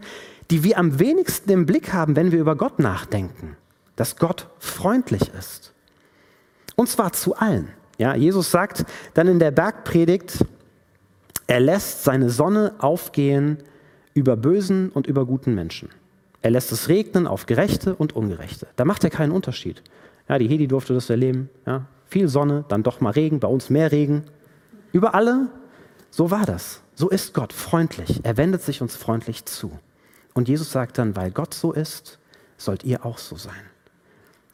die 0.51 0.63
wir 0.63 0.77
am 0.77 0.99
wenigsten 0.99 1.51
im 1.51 1.65
Blick 1.65 1.95
haben, 1.95 2.17
wenn 2.17 2.33
wir 2.33 2.39
über 2.39 2.55
Gott 2.55 2.79
nachdenken. 2.79 3.57
Dass 3.97 4.17
Gott 4.17 4.49
freundlich 4.59 5.33
ist. 5.39 5.73
Und 6.75 6.91
zwar 6.91 7.15
zu 7.15 7.35
allen. 7.35 7.69
Ja, 7.97 8.15
Jesus 8.15 8.51
sagt 8.51 8.85
dann 9.15 9.27
in 9.27 9.39
der 9.39 9.53
Bergpredigt, 9.53 10.45
er 11.47 11.61
lässt 11.61 12.05
seine 12.05 12.29
Sonne 12.29 12.75
aufgehen 12.77 13.57
über 14.13 14.37
bösen 14.37 14.91
und 14.91 15.07
über 15.07 15.25
guten 15.25 15.55
Menschen. 15.55 15.89
Er 16.43 16.51
lässt 16.51 16.71
es 16.73 16.91
regnen 16.91 17.27
auf 17.27 17.47
Gerechte 17.47 17.95
und 17.95 18.15
Ungerechte. 18.15 18.67
Da 18.77 18.85
macht 18.85 19.03
er 19.03 19.09
keinen 19.09 19.33
Unterschied. 19.33 19.83
Ja, 20.29 20.39
die 20.39 20.49
Hedi 20.49 20.67
durfte 20.67 20.95
das 20.95 21.11
erleben. 21.11 21.49
Ja, 21.67 21.87
viel 22.07 22.29
Sonne, 22.29 22.65
dann 22.69 22.83
doch 22.83 23.01
mal 23.01 23.11
Regen, 23.11 23.41
bei 23.41 23.49
uns 23.49 23.71
mehr 23.71 23.93
Regen. 23.93 24.25
Über 24.93 25.15
alle, 25.15 25.49
so 26.11 26.31
war 26.31 26.47
das. 26.47 26.83
So 26.95 27.09
ist 27.09 27.35
Gott 27.35 27.53
freundlich. 27.53 28.21
Er 28.23 28.37
wendet 28.37 28.63
sich 28.63 28.81
uns 28.81 28.97
freundlich 28.97 29.45
zu. 29.45 29.79
Und 30.35 30.49
Jesus 30.49 30.73
sagt 30.73 30.99
dann, 30.99 31.17
weil 31.17 31.31
Gott 31.31 31.55
so 31.55 31.73
ist, 31.73 32.19
sollt 32.57 32.85
ihr 32.85 33.05
auch 33.05 33.19
so 33.19 33.37
sein. 33.37 33.53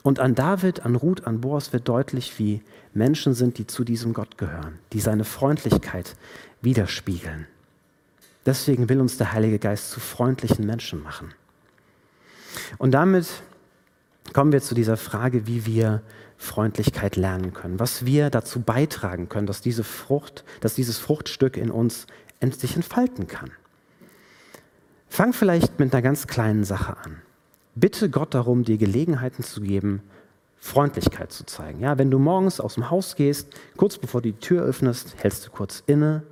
Und 0.03 0.19
an 0.19 0.35
David, 0.35 0.85
an 0.85 0.97
Ruth, 0.97 1.27
an 1.27 1.41
Boas 1.41 1.73
wird 1.73 1.89
deutlich, 1.89 2.39
wie 2.39 2.63
Menschen 2.93 3.35
sind, 3.35 3.59
die 3.59 3.67
zu 3.67 3.85
diesem 3.85 4.13
Gott 4.13 4.37
gehören, 4.37 4.79
die 4.93 5.01
seine 5.01 5.25
Freundlichkeit 5.25 6.17
widerspiegeln. 6.61 7.47
Deswegen 8.45 8.89
will 8.89 9.01
uns 9.01 9.17
der 9.17 9.33
Heilige 9.33 9.61
Geist 9.61 9.91
zu 9.93 10.01
freundlichen 10.01 10.67
Menschen 10.67 11.03
machen. 11.03 11.33
Und 12.79 12.91
damit 12.91 13.27
kommen 14.33 14.53
wir 14.53 14.63
zu 14.63 14.75
dieser 14.75 14.97
Frage, 14.97 15.47
wie 15.47 15.67
wir 15.67 16.03
Freundlichkeit 16.37 17.17
lernen 17.17 17.53
können, 17.53 17.79
was 17.79 18.05
wir 18.05 18.31
dazu 18.31 18.61
beitragen 18.61 19.29
können, 19.29 19.47
dass 19.47 19.61
diese 19.61 19.85
Frucht, 19.85 20.45
dass 20.61 20.75
dieses 20.75 20.99
Fruchtstück 20.99 21.57
in 21.57 21.71
uns 21.71 22.07
sich 22.41 22.75
entfalten 22.75 23.29
kann. 23.29 23.51
Fang 25.09 25.33
vielleicht 25.33 25.79
mit 25.79 25.93
einer 25.93 26.03
ganz 26.03 26.27
kleinen 26.27 26.65
Sache 26.65 26.97
an. 26.97 27.23
Bitte 27.75 28.11
Gott 28.11 28.35
darum, 28.35 28.65
dir 28.65 28.79
Gelegenheiten 28.79 29.45
zu 29.45 29.61
geben, 29.61 30.03
Freundlichkeit 30.59 31.33
zu 31.33 31.45
zeigen. 31.45 31.81
Ja, 31.81 31.99
wenn 31.99 32.11
du 32.11 32.19
morgens 32.19 32.61
aus 32.61 32.75
dem 32.75 32.91
Haus 32.91 33.17
gehst, 33.17 33.49
kurz 33.77 33.99
bevor 33.99 34.23
du 34.23 34.33
die 34.33 34.39
Tür 34.39 34.63
öffnest, 34.65 35.15
hältst 35.19 35.47
du 35.47 35.51
kurz 35.51 35.83
inne 35.87 36.23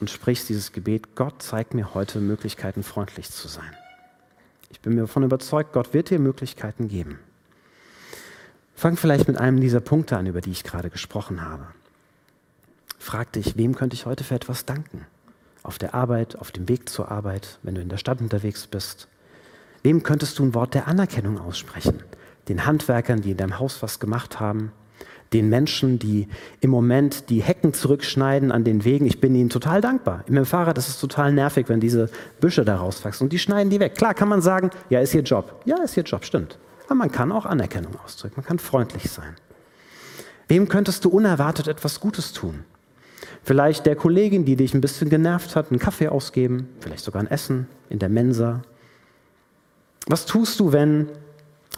und 0.00 0.10
sprichst 0.10 0.48
dieses 0.48 0.72
Gebet, 0.72 1.14
Gott 1.14 1.42
zeig 1.42 1.74
mir 1.74 1.94
heute 1.94 2.20
Möglichkeiten, 2.20 2.82
freundlich 2.82 3.30
zu 3.30 3.48
sein. 3.48 3.76
Bin 4.84 4.94
mir 4.94 5.02
davon 5.02 5.22
überzeugt, 5.22 5.72
Gott 5.72 5.94
wird 5.94 6.10
dir 6.10 6.18
Möglichkeiten 6.18 6.88
geben. 6.88 7.18
Fang 8.74 8.98
vielleicht 8.98 9.28
mit 9.28 9.38
einem 9.38 9.58
dieser 9.60 9.80
Punkte 9.80 10.18
an, 10.18 10.26
über 10.26 10.42
die 10.42 10.50
ich 10.50 10.62
gerade 10.62 10.90
gesprochen 10.90 11.42
habe. 11.42 11.66
Frag 12.98 13.32
dich, 13.32 13.56
wem 13.56 13.74
könnte 13.74 13.94
ich 13.94 14.04
heute 14.04 14.24
für 14.24 14.34
etwas 14.34 14.66
danken? 14.66 15.06
Auf 15.62 15.78
der 15.78 15.94
Arbeit, 15.94 16.36
auf 16.36 16.52
dem 16.52 16.68
Weg 16.68 16.90
zur 16.90 17.10
Arbeit, 17.10 17.58
wenn 17.62 17.74
du 17.74 17.80
in 17.80 17.88
der 17.88 17.96
Stadt 17.96 18.20
unterwegs 18.20 18.66
bist. 18.66 19.08
Wem 19.82 20.02
könntest 20.02 20.38
du 20.38 20.44
ein 20.44 20.54
Wort 20.54 20.74
der 20.74 20.86
Anerkennung 20.86 21.38
aussprechen? 21.38 22.02
Den 22.48 22.66
Handwerkern, 22.66 23.22
die 23.22 23.30
in 23.30 23.36
deinem 23.38 23.58
Haus 23.58 23.82
was 23.82 24.00
gemacht 24.00 24.38
haben, 24.38 24.70
den 25.34 25.48
Menschen, 25.48 25.98
die 25.98 26.28
im 26.60 26.70
Moment 26.70 27.28
die 27.28 27.42
Hecken 27.42 27.74
zurückschneiden 27.74 28.52
an 28.52 28.64
den 28.64 28.84
Wegen. 28.84 29.04
Ich 29.04 29.20
bin 29.20 29.34
ihnen 29.34 29.50
total 29.50 29.80
dankbar. 29.80 30.24
Mit 30.28 30.38
dem 30.38 30.46
Fahrrad 30.46 30.78
ist 30.78 30.88
es 30.88 30.98
total 30.98 31.32
nervig, 31.32 31.68
wenn 31.68 31.80
diese 31.80 32.08
Büsche 32.40 32.64
da 32.64 32.76
rauswachsen 32.76 33.26
und 33.26 33.32
die 33.32 33.38
schneiden 33.38 33.68
die 33.68 33.80
weg. 33.80 33.96
Klar 33.96 34.14
kann 34.14 34.28
man 34.28 34.40
sagen, 34.40 34.70
ja, 34.88 35.00
ist 35.00 35.14
ihr 35.14 35.22
Job. 35.22 35.60
Ja, 35.64 35.82
ist 35.82 35.96
ihr 35.96 36.04
Job, 36.04 36.24
stimmt. 36.24 36.58
Aber 36.86 36.94
man 36.94 37.10
kann 37.10 37.32
auch 37.32 37.46
Anerkennung 37.46 37.92
ausdrücken, 38.04 38.36
man 38.36 38.46
kann 38.46 38.58
freundlich 38.58 39.10
sein. 39.10 39.34
Wem 40.48 40.68
könntest 40.68 41.04
du 41.04 41.08
unerwartet 41.08 41.68
etwas 41.68 42.00
Gutes 42.00 42.32
tun? 42.32 42.64
Vielleicht 43.42 43.86
der 43.86 43.96
Kollegin, 43.96 44.44
die 44.44 44.56
dich 44.56 44.72
ein 44.74 44.80
bisschen 44.80 45.10
genervt 45.10 45.56
hat, 45.56 45.70
einen 45.70 45.78
Kaffee 45.78 46.08
ausgeben, 46.08 46.68
vielleicht 46.80 47.04
sogar 47.04 47.22
ein 47.22 47.30
Essen 47.30 47.66
in 47.90 47.98
der 47.98 48.08
Mensa. 48.08 48.62
Was 50.06 50.26
tust 50.26 50.60
du, 50.60 50.72
wenn 50.72 51.08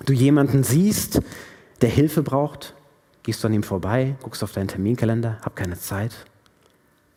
du 0.05 0.13
jemanden 0.13 0.63
siehst, 0.63 1.21
der 1.81 1.91
Hilfe 1.91 2.23
braucht? 2.23 2.76
Gehst 3.27 3.43
du 3.43 3.49
an 3.49 3.55
ihm 3.55 3.65
vorbei, 3.65 4.15
guckst 4.23 4.45
auf 4.45 4.53
deinen 4.53 4.69
Terminkalender, 4.69 5.39
hab 5.43 5.57
keine 5.57 5.77
Zeit? 5.77 6.15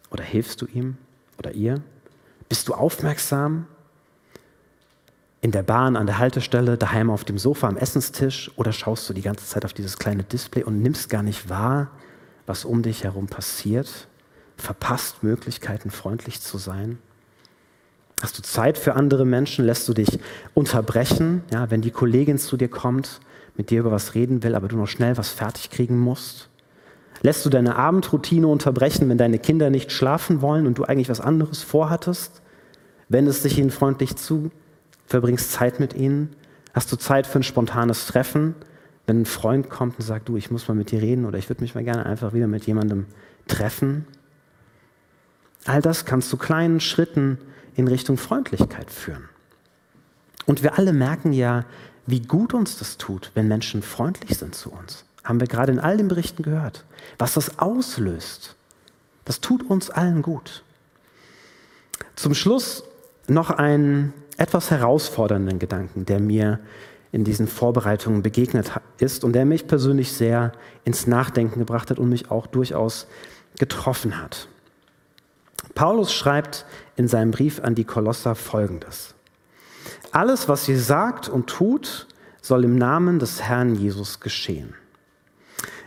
Oder 0.10 0.24
hilfst 0.24 0.60
du 0.60 0.66
ihm 0.66 0.98
oder 1.38 1.52
ihr? 1.52 1.82
Bist 2.50 2.68
du 2.68 2.74
aufmerksam? 2.74 3.68
in 5.42 5.52
der 5.52 5.64
Bahn, 5.64 5.96
an 5.96 6.06
der 6.06 6.18
Haltestelle, 6.18 6.78
daheim 6.78 7.10
auf 7.10 7.24
dem 7.24 7.38
Sofa 7.38 7.68
am 7.68 7.78
Essenstisch 7.78 8.52
oder 8.58 8.74
schaust 8.74 9.08
du 9.10 9.14
die 9.14 9.22
ganze 9.22 9.46
Zeit 9.46 9.64
auf 9.64 9.74
dieses 9.74 9.98
kleine 9.98 10.24
Display 10.24 10.64
und 10.64 10.82
nimmst 10.82 11.10
gar 11.10 11.24
nicht 11.24 11.50
wahr, 11.50 11.92
was 12.46 12.66
um 12.66 12.82
dich 12.82 13.04
herum 13.04 13.28
passiert? 13.28 14.08
Verpasst 14.58 15.24
Möglichkeiten, 15.24 15.92
freundlich 15.92 16.42
zu 16.42 16.58
sein? 16.58 16.98
Hast 18.22 18.38
du 18.38 18.42
Zeit 18.42 18.78
für 18.78 18.96
andere 18.96 19.26
Menschen? 19.26 19.64
Lässt 19.64 19.88
du 19.88 19.94
dich 19.94 20.20
unterbrechen, 20.54 21.44
ja, 21.54 21.72
wenn 21.72 21.82
die 21.82 21.92
Kollegin 21.92 22.38
zu 22.38 22.58
dir 22.58 22.68
kommt, 22.68 23.22
mit 23.60 23.72
dir 23.72 23.82
über 23.82 23.92
was 23.92 24.16
reden 24.16 24.42
will, 24.42 24.56
aber 24.56 24.70
du 24.70 24.78
noch 24.78 24.88
schnell 24.88 25.18
was 25.18 25.32
fertig 25.32 25.70
kriegen 25.70 26.00
musst? 26.00 26.48
Lässt 27.22 27.46
du 27.46 27.50
deine 27.50 27.76
Abendroutine 27.76 28.48
unterbrechen, 28.48 29.10
wenn 29.10 29.18
deine 29.18 29.38
Kinder 29.38 29.70
nicht 29.70 29.92
schlafen 29.92 30.42
wollen 30.42 30.66
und 30.66 30.78
du 30.78 30.86
eigentlich 30.86 31.10
was 31.10 31.20
anderes 31.20 31.62
vorhattest? 31.62 32.42
Wendest 33.10 33.44
dich 33.44 33.60
ihnen 33.60 33.70
freundlich 33.70 34.16
zu? 34.16 34.50
verbringst 35.08 35.52
Zeit 35.52 35.82
mit 35.82 35.94
ihnen? 35.94 36.30
Hast 36.74 36.90
du 36.94 36.96
Zeit 36.96 37.28
für 37.28 37.40
ein 37.40 37.44
spontanes 37.44 38.06
Treffen? 38.06 38.56
Wenn 39.08 39.24
ein 39.24 39.26
Freund 39.26 39.70
kommt 39.70 40.00
und 40.00 40.06
sagt, 40.06 40.30
du, 40.30 40.38
ich 40.38 40.52
muss 40.52 40.70
mal 40.70 40.76
mit 40.76 40.92
dir 40.92 41.02
reden 41.02 41.26
oder 41.26 41.38
ich 41.38 41.50
würde 41.50 41.62
mich 41.62 41.76
mal 41.76 41.84
gerne 41.84 42.06
einfach 42.06 42.32
wieder 42.32 42.48
mit 42.48 42.66
jemandem 42.66 43.08
treffen. 43.48 44.06
All 45.66 45.82
das 45.82 46.06
kann 46.06 46.22
zu 46.22 46.38
kleinen 46.38 46.80
Schritten 46.80 47.40
in 47.76 47.90
Richtung 47.90 48.16
Freundlichkeit 48.18 48.90
führen. 48.90 49.28
Und 50.46 50.64
wir 50.64 50.78
alle 50.78 50.94
merken 50.94 51.34
ja, 51.34 51.66
wie 52.10 52.22
gut 52.22 52.54
uns 52.54 52.78
das 52.78 52.98
tut, 52.98 53.32
wenn 53.34 53.48
Menschen 53.48 53.82
freundlich 53.82 54.38
sind 54.38 54.56
zu 54.56 54.72
uns. 54.72 55.06
Haben 55.24 55.40
wir 55.40 55.48
gerade 55.48 55.72
in 55.72 55.80
all 55.80 55.98
den 55.98 56.08
Berichten 56.08 56.44
gehört. 56.44 56.86
Was 57.18 57.34
das 57.34 57.60
auslöst, 57.60 58.56
das 59.26 59.42
tut 59.42 59.70
uns 59.70 59.90
allen 59.90 60.22
gut. 60.22 60.64
Zum 62.16 62.34
Schluss 62.34 62.84
noch 63.28 63.52
ein 63.52 64.14
etwas 64.38 64.72
herausfordernden 64.72 65.60
Gedanken, 65.60 66.06
der 66.06 66.20
mir 66.20 66.60
in 67.12 67.24
diesen 67.24 67.48
Vorbereitungen 67.48 68.22
begegnet 68.24 68.72
ist 69.00 69.24
und 69.24 69.34
der 69.34 69.46
mich 69.46 69.68
persönlich 69.68 70.14
sehr 70.14 70.52
ins 70.86 71.08
Nachdenken 71.08 71.60
gebracht 71.60 71.90
hat 71.90 72.00
und 72.00 72.10
mich 72.10 72.32
auch 72.32 72.48
durchaus 72.48 73.08
getroffen 73.58 74.22
hat. 74.22 74.48
Paulus 75.76 76.14
schreibt 76.14 76.66
in 76.96 77.08
seinem 77.08 77.32
Brief 77.32 77.62
an 77.62 77.76
die 77.76 77.84
Kolosser 77.84 78.36
folgendes. 78.36 79.16
Alles, 80.12 80.48
was 80.48 80.68
ihr 80.68 80.80
sagt 80.80 81.30
und 81.30 81.48
tut, 81.48 82.08
soll 82.42 82.64
im 82.64 82.76
Namen 82.76 83.20
des 83.20 83.42
Herrn 83.42 83.76
Jesus 83.76 84.20
geschehen. 84.20 84.74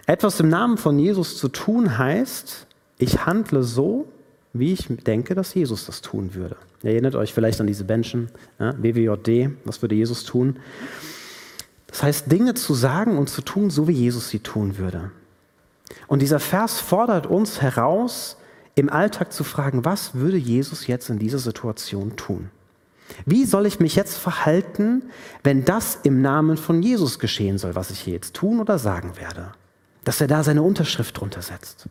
Etwas 0.06 0.40
im 0.40 0.48
Namen 0.48 0.78
von 0.78 0.98
Jesus 0.98 1.38
zu 1.38 1.48
tun 1.48 1.98
heißt, 1.98 2.66
ich 2.98 3.24
handle 3.26 3.62
so, 3.62 4.08
wie 4.52 4.72
ich 4.72 4.86
denke, 4.88 5.34
dass 5.34 5.54
Jesus 5.54 5.86
das 5.86 6.02
tun 6.02 6.34
würde. 6.34 6.56
Ihr 6.82 6.90
erinnert 6.90 7.14
euch 7.14 7.32
vielleicht 7.32 7.60
an 7.60 7.66
diese 7.66 7.84
Menschen, 7.84 8.28
ja, 8.58 8.74
WWJD, 8.76 9.50
was 9.64 9.80
würde 9.80 9.94
Jesus 9.94 10.24
tun? 10.24 10.56
Das 11.86 12.02
heißt, 12.02 12.30
Dinge 12.30 12.54
zu 12.54 12.74
sagen 12.74 13.18
und 13.18 13.28
zu 13.28 13.42
tun, 13.42 13.70
so 13.70 13.86
wie 13.88 13.92
Jesus 13.92 14.28
sie 14.28 14.40
tun 14.40 14.78
würde. 14.78 15.10
Und 16.06 16.22
dieser 16.22 16.40
Vers 16.40 16.80
fordert 16.80 17.26
uns 17.26 17.60
heraus, 17.60 18.36
im 18.74 18.88
Alltag 18.88 19.32
zu 19.32 19.44
fragen, 19.44 19.84
was 19.84 20.14
würde 20.14 20.38
Jesus 20.38 20.86
jetzt 20.86 21.10
in 21.10 21.18
dieser 21.18 21.38
Situation 21.38 22.16
tun? 22.16 22.50
Wie 23.27 23.44
soll 23.44 23.66
ich 23.66 23.81
mich 23.81 23.96
jetzt 23.96 24.16
verhalten, 24.16 25.03
wenn 25.42 25.64
das 25.64 25.98
im 26.03 26.22
Namen 26.22 26.57
von 26.57 26.83
Jesus 26.83 27.18
geschehen 27.18 27.59
soll, 27.59 27.75
was 27.75 27.90
ich 27.90 28.01
hier 28.01 28.14
jetzt 28.14 28.35
tun 28.35 28.61
oder 28.61 28.79
sagen 28.79 29.16
werde? 29.16 29.53
Dass 30.05 30.20
er 30.20 30.27
da 30.27 30.42
seine 30.42 30.62
Unterschrift 30.62 31.18
drunter 31.18 31.42
setzt. 31.42 31.88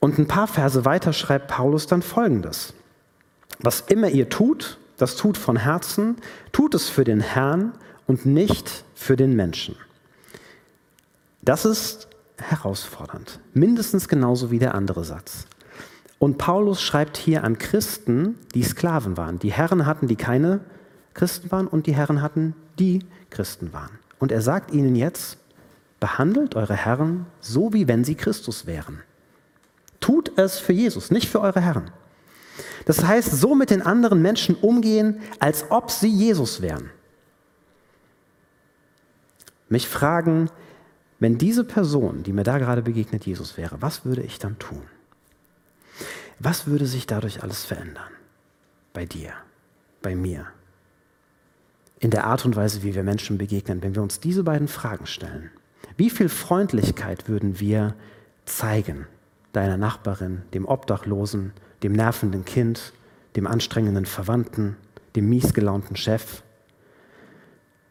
Und 0.00 0.18
ein 0.18 0.26
paar 0.26 0.48
Verse 0.48 0.84
weiter 0.84 1.12
schreibt 1.12 1.48
Paulus 1.48 1.86
dann 1.86 2.02
folgendes. 2.02 2.74
Was 3.60 3.82
immer 3.82 4.08
ihr 4.08 4.28
tut, 4.28 4.78
das 4.96 5.16
tut 5.16 5.36
von 5.36 5.56
Herzen, 5.56 6.16
tut 6.50 6.74
es 6.74 6.88
für 6.88 7.04
den 7.04 7.20
Herrn 7.20 7.72
und 8.06 8.26
nicht 8.26 8.84
für 8.94 9.16
den 9.16 9.34
Menschen. 9.36 9.76
Das 11.40 11.64
ist 11.64 12.08
herausfordernd, 12.36 13.40
mindestens 13.54 14.08
genauso 14.08 14.50
wie 14.50 14.58
der 14.58 14.74
andere 14.74 15.04
Satz. 15.04 15.46
Und 16.22 16.38
Paulus 16.38 16.80
schreibt 16.80 17.16
hier 17.16 17.42
an 17.42 17.58
Christen, 17.58 18.38
die 18.54 18.62
Sklaven 18.62 19.16
waren. 19.16 19.40
Die 19.40 19.50
Herren 19.50 19.86
hatten, 19.86 20.06
die 20.06 20.14
keine 20.14 20.60
Christen 21.14 21.50
waren, 21.50 21.66
und 21.66 21.88
die 21.88 21.96
Herren 21.96 22.22
hatten, 22.22 22.54
die 22.78 23.00
Christen 23.30 23.72
waren. 23.72 23.98
Und 24.20 24.30
er 24.30 24.40
sagt 24.40 24.70
ihnen 24.70 24.94
jetzt, 24.94 25.36
behandelt 25.98 26.54
eure 26.54 26.76
Herren 26.76 27.26
so, 27.40 27.72
wie 27.72 27.88
wenn 27.88 28.04
sie 28.04 28.14
Christus 28.14 28.66
wären. 28.66 29.00
Tut 29.98 30.38
es 30.38 30.60
für 30.60 30.72
Jesus, 30.72 31.10
nicht 31.10 31.28
für 31.28 31.40
eure 31.40 31.60
Herren. 31.60 31.90
Das 32.84 33.04
heißt, 33.04 33.32
so 33.32 33.56
mit 33.56 33.70
den 33.70 33.82
anderen 33.82 34.22
Menschen 34.22 34.54
umgehen, 34.54 35.18
als 35.40 35.72
ob 35.72 35.90
sie 35.90 36.08
Jesus 36.08 36.62
wären. 36.62 36.90
Mich 39.68 39.88
fragen, 39.88 40.50
wenn 41.18 41.36
diese 41.36 41.64
Person, 41.64 42.22
die 42.22 42.32
mir 42.32 42.44
da 42.44 42.58
gerade 42.58 42.82
begegnet, 42.82 43.26
Jesus 43.26 43.56
wäre, 43.56 43.82
was 43.82 44.04
würde 44.04 44.22
ich 44.22 44.38
dann 44.38 44.56
tun? 44.60 44.82
Was 46.44 46.66
würde 46.66 46.86
sich 46.86 47.06
dadurch 47.06 47.44
alles 47.44 47.64
verändern? 47.64 48.10
Bei 48.92 49.04
dir, 49.04 49.32
bei 50.02 50.16
mir, 50.16 50.48
in 52.00 52.10
der 52.10 52.26
Art 52.26 52.44
und 52.44 52.56
Weise, 52.56 52.82
wie 52.82 52.96
wir 52.96 53.04
Menschen 53.04 53.38
begegnen, 53.38 53.80
wenn 53.80 53.94
wir 53.94 54.02
uns 54.02 54.18
diese 54.18 54.42
beiden 54.42 54.66
Fragen 54.66 55.06
stellen. 55.06 55.52
Wie 55.96 56.10
viel 56.10 56.28
Freundlichkeit 56.28 57.28
würden 57.28 57.60
wir 57.60 57.94
zeigen 58.44 59.06
deiner 59.52 59.76
Nachbarin, 59.76 60.42
dem 60.52 60.66
Obdachlosen, 60.66 61.52
dem 61.84 61.92
nervenden 61.92 62.44
Kind, 62.44 62.92
dem 63.36 63.46
anstrengenden 63.46 64.04
Verwandten, 64.04 64.76
dem 65.14 65.28
miesgelaunten 65.28 65.94
Chef? 65.94 66.42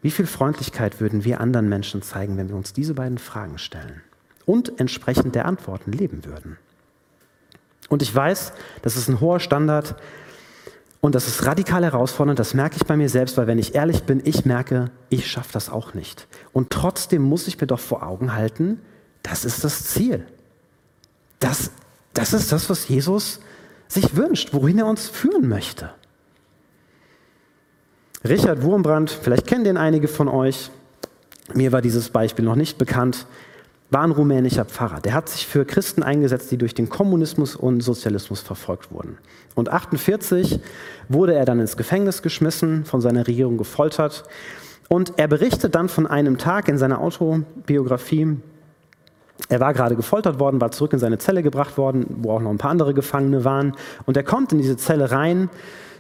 Wie 0.02 0.12
viel 0.12 0.28
Freundlichkeit 0.28 1.00
würden 1.00 1.24
wir 1.24 1.40
anderen 1.40 1.70
Menschen 1.70 2.02
zeigen, 2.02 2.36
wenn 2.36 2.50
wir 2.50 2.58
uns 2.58 2.74
diese 2.74 2.96
beiden 2.96 3.18
Fragen 3.18 3.60
stellen 3.60 4.02
und 4.46 4.78
entsprechend 4.78 5.36
der 5.36 5.46
Antworten 5.46 5.94
leben 5.94 6.26
würden? 6.26 6.58
Und 7.92 8.02
ich 8.02 8.16
weiß, 8.16 8.54
das 8.84 8.96
ist 8.96 9.10
ein 9.10 9.20
hoher 9.20 9.42
Standard 9.42 9.96
Und 11.02 11.16
das 11.16 11.28
ist 11.28 11.46
radikal 11.46 11.84
herausfordernd, 11.84 12.38
das 12.38 12.54
merke 12.54 12.78
ich 12.78 12.86
bei 12.86 12.96
mir 12.96 13.10
selbst, 13.10 13.36
weil 13.36 13.48
wenn 13.48 13.58
ich 13.58 13.74
ehrlich 13.74 14.04
bin, 14.04 14.22
ich 14.24 14.46
merke, 14.46 14.92
ich 15.10 15.30
schaffe 15.30 15.50
das 15.52 15.70
auch 15.70 15.96
nicht. 15.96 16.28
Und 16.54 16.70
trotzdem 16.70 17.24
muss 17.24 17.48
ich 17.48 17.60
mir 17.60 17.66
doch 17.66 17.80
vor 17.80 18.04
Augen 18.04 18.36
halten, 18.36 18.80
das 19.24 19.44
ist 19.44 19.64
das 19.64 19.86
Ziel. 19.86 20.26
Das, 21.40 21.72
das 22.14 22.34
ist 22.34 22.52
das, 22.52 22.70
was 22.70 22.88
Jesus 22.88 23.40
sich 23.88 24.16
wünscht, 24.16 24.54
wohin 24.54 24.78
er 24.78 24.86
uns 24.86 25.10
führen 25.10 25.50
möchte. 25.50 25.90
Richard 28.24 28.62
Wurmbrand, 28.62 29.10
vielleicht 29.10 29.48
kennen 29.48 29.64
den 29.64 29.78
einige 29.78 30.08
von 30.08 30.28
euch, 30.28 30.70
mir 31.54 31.72
war 31.72 31.82
dieses 31.82 32.12
Beispiel 32.12 32.46
noch 32.46 32.56
nicht 32.56 32.78
bekannt, 32.78 33.26
war 33.92 34.04
ein 34.04 34.12
rumänischer 34.12 34.66
Pfarrer. 34.66 35.02
Der 35.02 35.14
hat 35.14 35.30
sich 35.30 35.46
für 35.46 35.66
Christen 35.66 36.02
eingesetzt, 36.02 36.50
die 36.50 36.58
durch 36.58 36.74
den 36.74 36.90
Kommunismus 36.90 37.56
und 37.58 37.82
Sozialismus 37.82 38.40
verfolgt 38.40 38.92
wurden. 38.92 39.18
Und 39.54 39.70
48 39.70 40.62
wurde 41.10 41.36
er 41.36 41.46
dann 41.46 41.60
ins 41.60 41.76
Gefängnis 41.76 42.22
geschmissen, 42.22 42.86
von 42.86 43.02
seiner 43.02 43.28
Regierung 43.28 43.58
gefoltert. 43.58 44.24
Und 44.88 45.14
er 45.18 45.28
berichtet 45.28 45.76
dann 45.76 45.90
von 45.90 46.08
einem 46.08 46.38
Tag 46.38 46.70
in 46.70 46.78
seiner 46.78 47.02
Autobiografie, 47.02 48.38
er 49.50 49.60
war 49.60 49.74
gerade 49.74 49.96
gefoltert 49.96 50.40
worden, 50.40 50.62
war 50.62 50.72
zurück 50.72 50.94
in 50.94 51.00
seine 51.00 51.18
Zelle 51.18 51.44
gebracht 51.44 51.78
worden, 51.78 52.06
wo 52.22 52.32
auch 52.32 52.42
noch 52.42 52.52
ein 52.52 52.58
paar 52.58 52.72
andere 52.72 52.94
Gefangene 52.94 53.44
waren. 53.44 53.74
Und 54.06 54.16
er 54.16 54.24
kommt 54.24 54.54
in 54.54 54.60
diese 54.60 54.78
Zelle 54.78 55.12
rein, 55.12 55.50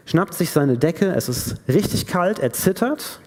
schnappt 0.06 0.34
sich 0.34 0.51
seine 0.51 0.77
Decke, 0.77 1.13
es 1.15 1.27
ist 1.27 1.58
richtig 1.67 2.08
kalt, 2.08 2.39
er 2.39 2.54
zittert 2.54 3.19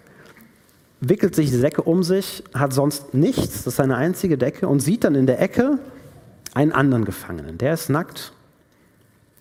wickelt 1.08 1.34
sich 1.34 1.50
die 1.50 1.60
Decke 1.60 1.82
um 1.82 2.02
sich, 2.02 2.44
hat 2.54 2.72
sonst 2.72 3.14
nichts, 3.14 3.64
das 3.64 3.66
ist 3.68 3.76
seine 3.76 3.96
einzige 3.96 4.38
Decke 4.38 4.68
und 4.68 4.80
sieht 4.80 5.04
dann 5.04 5.14
in 5.14 5.26
der 5.26 5.40
Ecke 5.40 5.78
einen 6.54 6.72
anderen 6.72 7.04
Gefangenen. 7.04 7.58
Der 7.58 7.74
ist 7.74 7.88
nackt 7.88 8.32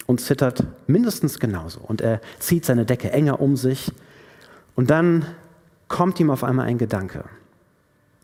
und 0.06 0.20
zittert 0.20 0.64
mindestens 0.88 1.40
genauso. 1.40 1.80
Und 1.80 2.02
er 2.02 2.22
zieht 2.40 2.66
seine 2.66 2.86
Decke 2.86 3.12
enger 3.12 3.40
um 3.40 3.56
sich 3.56 3.92
und 4.76 4.90
dann 4.90 5.26
kommt 5.88 6.20
ihm 6.20 6.32
auf 6.32 6.44
einmal 6.44 6.68
ein 6.68 6.78
Gedanke. 6.78 7.26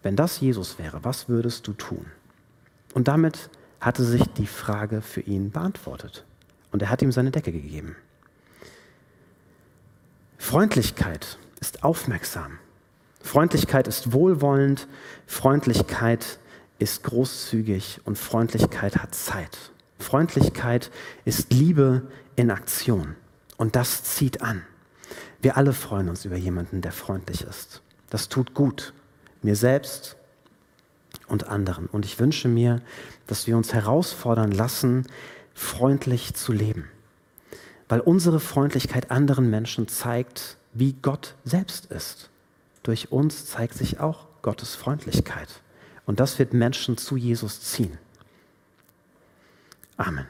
Wenn 0.01 0.15
das 0.15 0.39
Jesus 0.39 0.79
wäre, 0.79 1.03
was 1.03 1.29
würdest 1.29 1.67
du 1.67 1.73
tun? 1.73 2.05
Und 2.93 3.07
damit 3.07 3.49
hatte 3.79 4.03
sich 4.03 4.23
die 4.37 4.47
Frage 4.47 5.01
für 5.01 5.21
ihn 5.21 5.51
beantwortet. 5.51 6.25
Und 6.71 6.81
er 6.81 6.89
hat 6.89 7.01
ihm 7.01 7.11
seine 7.11 7.31
Decke 7.31 7.51
gegeben. 7.51 7.95
Freundlichkeit 10.37 11.37
ist 11.59 11.83
aufmerksam. 11.83 12.59
Freundlichkeit 13.21 13.87
ist 13.87 14.13
wohlwollend, 14.13 14.87
Freundlichkeit 15.27 16.39
ist 16.79 17.03
großzügig 17.03 18.01
und 18.05 18.17
Freundlichkeit 18.17 18.97
hat 18.97 19.13
Zeit. 19.13 19.71
Freundlichkeit 19.99 20.91
ist 21.25 21.51
Liebe 21.51 22.03
in 22.35 22.51
Aktion 22.51 23.15
und 23.57 23.75
das 23.75 24.03
zieht 24.03 24.41
an. 24.41 24.63
Wir 25.41 25.57
alle 25.57 25.73
freuen 25.73 26.09
uns 26.09 26.25
über 26.25 26.37
jemanden, 26.37 26.81
der 26.81 26.91
freundlich 26.91 27.41
ist. 27.41 27.81
Das 28.09 28.29
tut 28.29 28.53
gut, 28.53 28.93
mir 29.41 29.55
selbst 29.55 30.15
und 31.27 31.47
anderen. 31.47 31.87
Und 31.87 32.05
ich 32.05 32.19
wünsche 32.19 32.47
mir, 32.47 32.81
dass 33.27 33.47
wir 33.47 33.55
uns 33.55 33.73
herausfordern 33.73 34.51
lassen, 34.51 35.05
freundlich 35.53 36.33
zu 36.33 36.51
leben. 36.51 36.89
Weil 37.87 38.01
unsere 38.01 38.39
Freundlichkeit 38.39 39.11
anderen 39.11 39.49
Menschen 39.49 39.87
zeigt, 39.87 40.57
wie 40.73 40.93
Gott 40.93 41.35
selbst 41.43 41.87
ist. 41.87 42.29
Durch 42.83 43.11
uns 43.11 43.45
zeigt 43.45 43.73
sich 43.73 43.99
auch 43.99 44.27
Gottes 44.41 44.75
Freundlichkeit. 44.75 45.61
Und 46.05 46.19
das 46.19 46.39
wird 46.39 46.53
Menschen 46.53 46.97
zu 46.97 47.17
Jesus 47.17 47.61
ziehen. 47.61 47.97
Amen. 49.97 50.25